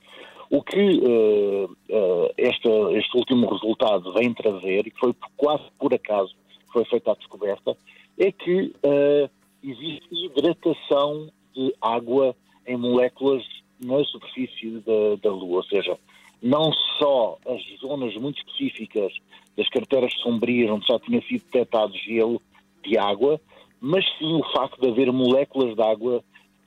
[0.50, 5.94] O que eh, eh, esta- este último resultado vem trazer, e foi por- quase por
[5.94, 6.34] acaso
[6.68, 7.78] que foi feita a descoberta,
[8.18, 9.30] é que eh,
[9.64, 12.36] existe hidratação de água
[12.68, 13.44] em moléculas
[13.80, 15.98] na superfície da, da Lua, ou seja,
[16.42, 19.14] não só as zonas muito específicas
[19.58, 22.42] das carteiras sombrias onde já tinha sido detectado gelo
[22.84, 23.40] de água,
[23.80, 26.24] mas sim o facto de haver moléculas de água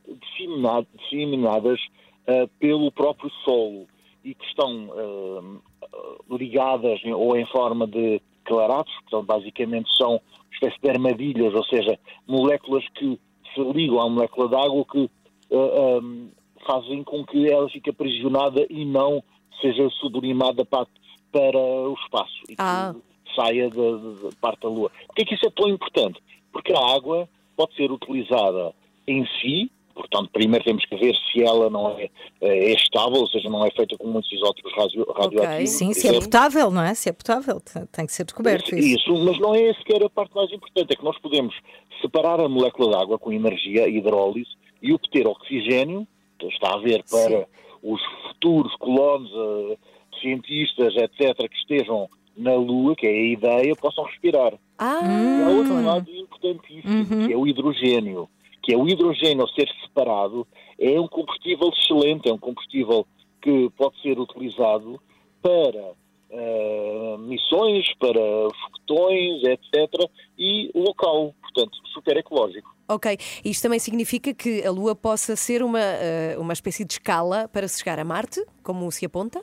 [0.09, 1.81] disseminado- disseminadas
[2.29, 3.87] ah, pelo próprio solo
[4.25, 10.21] e que estão ah, ligadas ou em forma de claratos, portanto, basicamente são uma
[10.53, 13.19] espécie de armadilhas, ou seja, moléculas que
[13.55, 15.11] se ligam à molécula de água que
[15.53, 19.23] ah, ah, fazem com que ela fique aprisionada e não
[19.61, 20.87] seja sublimada para,
[21.33, 22.95] para o espaço e que Ah.
[23.35, 24.91] saia da, da- da parte da Lua.
[25.07, 26.21] Por que é que isso é tão importante?
[26.53, 28.75] Porque a água pode ser utilizada
[29.07, 33.49] em si, portanto, primeiro temos que ver se ela não é, é estável, ou seja,
[33.49, 35.71] não é feita com muitos isótopos radio, radioativos.
[35.71, 36.95] Sim, por se é potável, não é?
[36.95, 37.61] Se é potável,
[37.93, 38.99] tem que ser descoberto isso.
[38.99, 41.55] Isso, mas não é sequer a parte mais importante, é que nós podemos
[42.03, 44.51] separar a molécula de água com energia, hidrólise,
[44.83, 46.07] e obter oxigênio,
[46.39, 47.47] que está a ver para
[47.83, 49.79] os futuros colonos, eh,
[50.21, 54.55] cientistas, etc., que estejam na Lua, que é a ideia, possam respirar.
[54.79, 58.29] Ah, E há outro lado importantíssimo, que é o hidrogênio.
[58.65, 60.47] Que é o hidrogênio, ao ser separado,
[60.79, 63.07] é um combustível excelente, é um combustível
[63.43, 65.01] que pode ser utilizado
[65.43, 65.93] para
[66.31, 68.21] eh, missões, para
[68.63, 70.11] foguetões, etc.
[70.39, 72.75] E local, portanto, super ecológico.
[72.89, 77.49] Ok, isto também significa que a Lua possa ser uma, eh, uma espécie de escala
[77.49, 79.43] para se chegar a Marte, como se aponta?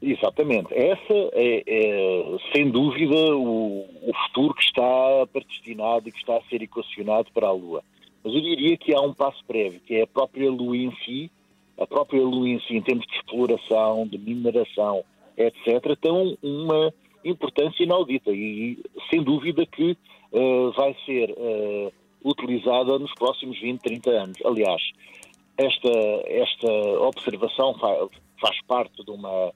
[0.00, 0.72] Exatamente.
[0.74, 6.42] Essa é, é, sem dúvida, o, o futuro que está predestinado e que está a
[6.42, 7.82] ser equacionado para a Lua.
[8.24, 11.30] Mas eu diria que há um passo prévio, que é a própria Lua em si,
[11.78, 15.04] a própria Lua em si, em termos de exploração, de mineração,
[15.36, 16.92] etc., tem uma
[17.24, 18.78] importância inaudita e,
[19.10, 19.96] sem dúvida, que
[20.32, 21.92] eh, vai ser eh,
[22.24, 24.38] utilizada nos próximos 20, 30 anos.
[24.44, 24.80] Aliás,
[25.56, 25.90] esta,
[26.26, 26.68] esta
[27.00, 28.08] observação fa-
[28.40, 29.52] faz parte de uma,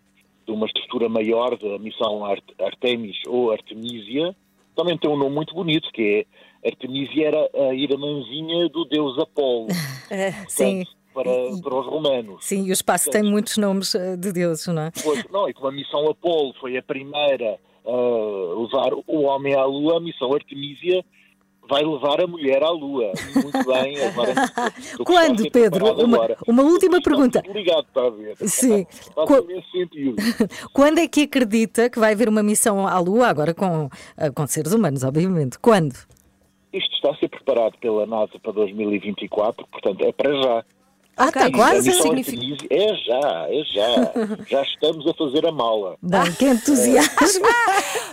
[0.46, 4.34] de uma estrutura maior da missão Art- Artemis ou Artemisia.
[4.76, 6.26] Também tem um nome muito bonito, que é
[6.64, 9.66] Artemisia era a irmãzinha do deus Apolo.
[10.10, 10.84] Eh, Portanto, sim,
[11.14, 11.30] Para,
[11.62, 12.44] para os romanos.
[12.44, 14.90] sim, e o espaço tem muitos nomes eh, de deuses, não é?
[15.02, 19.64] Pois, não, e como a missão Apolo foi a primeira a levar o homem à
[19.64, 21.02] Lua, a missão Artemisia
[21.70, 23.12] vai levar a mulher à Lua.
[23.34, 23.94] Muito bem.
[25.04, 25.92] Quando, Pedro?
[26.02, 27.42] Uma, uma última pergunta.
[27.42, 28.36] Tudo ligado, está a ver?
[28.48, 28.86] Sim.
[29.14, 30.16] Faz Qu- sentido.
[30.72, 34.46] Quando é que acredita que vai haver uma missão à Lua, agora com, eh, com
[34.46, 35.58] seres humanos, obviamente?
[35.58, 35.94] Quando?
[36.72, 40.64] Isto está a ser preparado pela NASA para 2024, portanto é para já.
[41.18, 41.92] Ah, está quase?
[41.92, 44.12] Significa- é já, é já.
[44.48, 45.96] já estamos a fazer a mala.
[46.02, 47.46] Bem, que entusiasmo!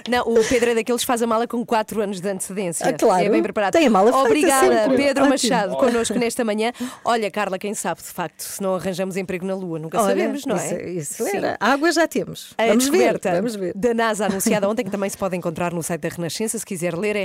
[0.10, 2.88] Não, o Pedro é daqueles que faz a mala com 4 anos de antecedência.
[2.88, 3.26] Ah, claro.
[3.26, 3.74] É bem preparado.
[3.74, 4.97] Tem a mala feita Obrigada, sempre.
[4.97, 5.30] Pedro Ótimo.
[5.30, 6.72] Machado, connosco nesta manhã.
[7.03, 10.45] Olha, Carla, quem sabe, de facto, se não arranjamos emprego na Lua, nunca Olha, sabemos,
[10.45, 10.89] não é?
[10.89, 11.38] Isso, isso Sim.
[11.38, 11.58] era.
[11.60, 12.53] Água já temos.
[12.58, 13.74] A vamos ver, descoberta vamos ver.
[13.76, 16.95] da NASA anunciada ontem, que também se pode encontrar no site da Renascença, se quiser
[16.97, 17.16] ler,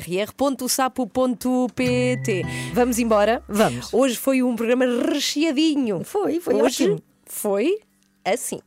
[1.10, 2.42] rr.sapo.pt.
[2.74, 3.42] Vamos embora?
[3.48, 3.92] Vamos.
[3.92, 5.69] Hoje foi um programa recheadinho.
[6.04, 7.02] Foi, foi Hoje ótimo.
[7.26, 7.78] foi
[8.24, 8.60] assim.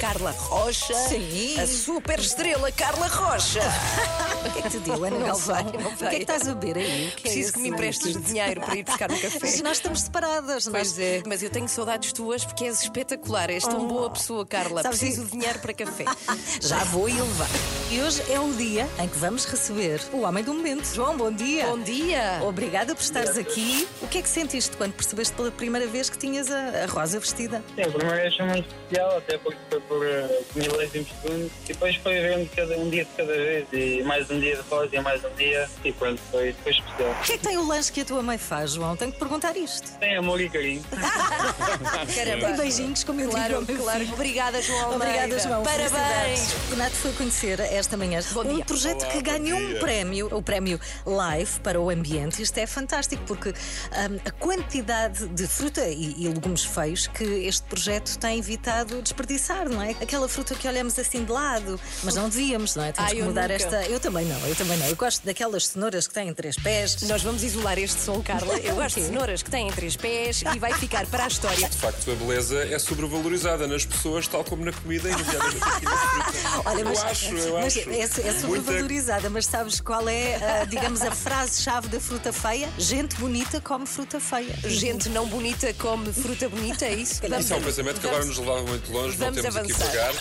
[0.00, 0.94] Carla Rocha.
[0.94, 1.58] Sim.
[1.60, 3.60] A super estrela Carla Rocha.
[4.46, 5.56] O que é que te deu, Ana Não Galvão?
[5.64, 7.10] não O que é que estás a beber aí?
[7.16, 8.24] Que é Preciso que me emprestes líquido?
[8.26, 9.38] dinheiro para ir buscar um café.
[9.42, 10.98] Mas nós estamos separadas, Pois nós...
[11.00, 13.88] é, mas eu tenho saudades tuas porque és espetacular, és tão Oh.
[13.88, 14.82] boa pessoa, Carla.
[14.84, 16.04] Sabes Preciso de dinheiro para café.
[16.62, 17.48] Já vou e levar.
[17.90, 20.84] E hoje é o dia em que vamos receber o homem do momento.
[20.94, 21.66] João, bom dia.
[21.66, 22.38] Bom dia.
[22.44, 23.88] Obrigada por estares aqui.
[24.00, 27.18] O que é que sentiste quando percebeste pela primeira vez que tinhas a, a rosa
[27.18, 27.64] vestida?
[27.74, 31.50] Sim, a primeira vez foi muito especial, até porque foi por uh, milésimos de segundo.
[31.64, 34.62] E depois foi vendo cada, um dia de cada vez, e mais um dia de
[34.62, 35.68] rosa e mais um dia.
[35.84, 37.10] E pronto, foi, foi especial.
[37.10, 38.96] O que é que tem o lanche que a tua mãe faz, João?
[38.96, 39.98] Tenho que perguntar isto.
[39.98, 40.84] Tem amor e carinho.
[42.14, 42.50] Caramba.
[42.50, 44.00] E beijinhos, como eu Claro, claro.
[44.00, 44.14] filho.
[44.14, 45.04] Obrigada, João Almeida.
[45.04, 45.62] Obrigada, João.
[45.62, 46.52] Parabéns.
[46.70, 48.64] Renato foi conhecer esta manhã um dia.
[48.64, 52.42] projeto que ganhou um prémio, o prémio Life para o ambiente.
[52.42, 57.62] Isto é fantástico porque hum, a quantidade de fruta e, e legumes feios que este
[57.64, 59.90] projeto tem evitado desperdiçar, não é?
[60.00, 62.92] Aquela fruta que olhamos assim de lado, mas não devíamos, não é?
[62.92, 63.84] Temos Ai, que eu mudar esta.
[63.86, 64.86] Eu também não, eu também não.
[64.86, 67.02] Eu gosto daquelas cenouras que têm três pés.
[67.02, 68.56] Nós vamos isolar este som, Carla.
[68.66, 71.68] Eu gosto de cenouras que têm três pés e vai ficar para a história.
[71.68, 75.84] De facto, a beleza é sobrevalorizada nas pessoas, tal como na comida e nomeadamente aqui
[75.84, 76.68] na fruta.
[76.68, 77.90] Olha, eu mas, acho, eu mas acho.
[77.90, 82.68] é, é Muita- sobrevalorizada, mas sabes qual é, ah, digamos, a frase-chave da fruta feia?
[82.78, 84.54] Gente bonita come fruta feia.
[84.64, 87.20] Gente não bonita come fruta bonita, é isso?
[87.38, 90.12] Isso é um pensamento que agora nos levava muito longe, não vamos temos aqui pagar.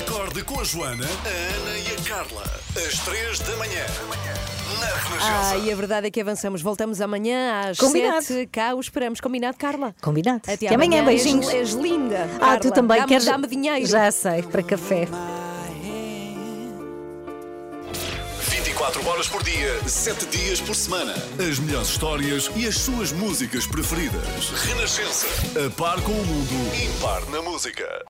[0.00, 2.42] Acorde com a Joana, a Ana e a Carla.
[2.76, 3.84] Às três da manhã.
[4.80, 5.54] Na Renascença.
[5.54, 6.60] Ah, e a verdade é que avançamos.
[6.62, 8.22] Voltamos amanhã às Combinado.
[8.24, 8.48] sete.
[8.50, 9.20] Cá o esperamos.
[9.20, 9.94] Combinado, Carla?
[10.02, 10.38] Combinado.
[10.44, 11.48] Até Até amanhã, És- beijinhos.
[11.48, 12.28] És, linda.
[12.40, 12.70] Ah, tu Carla.
[12.72, 13.24] também Dá-me- queres.
[13.24, 13.86] Dá-me dinheiro.
[13.86, 15.06] Já sei, para café.
[18.50, 21.14] 24 horas por dia, 7 dias por semana.
[21.38, 24.50] As melhores histórias e as suas músicas preferidas.
[24.64, 25.26] Renascença.
[25.66, 26.74] A par com o mundo.
[26.96, 28.04] Impar na música.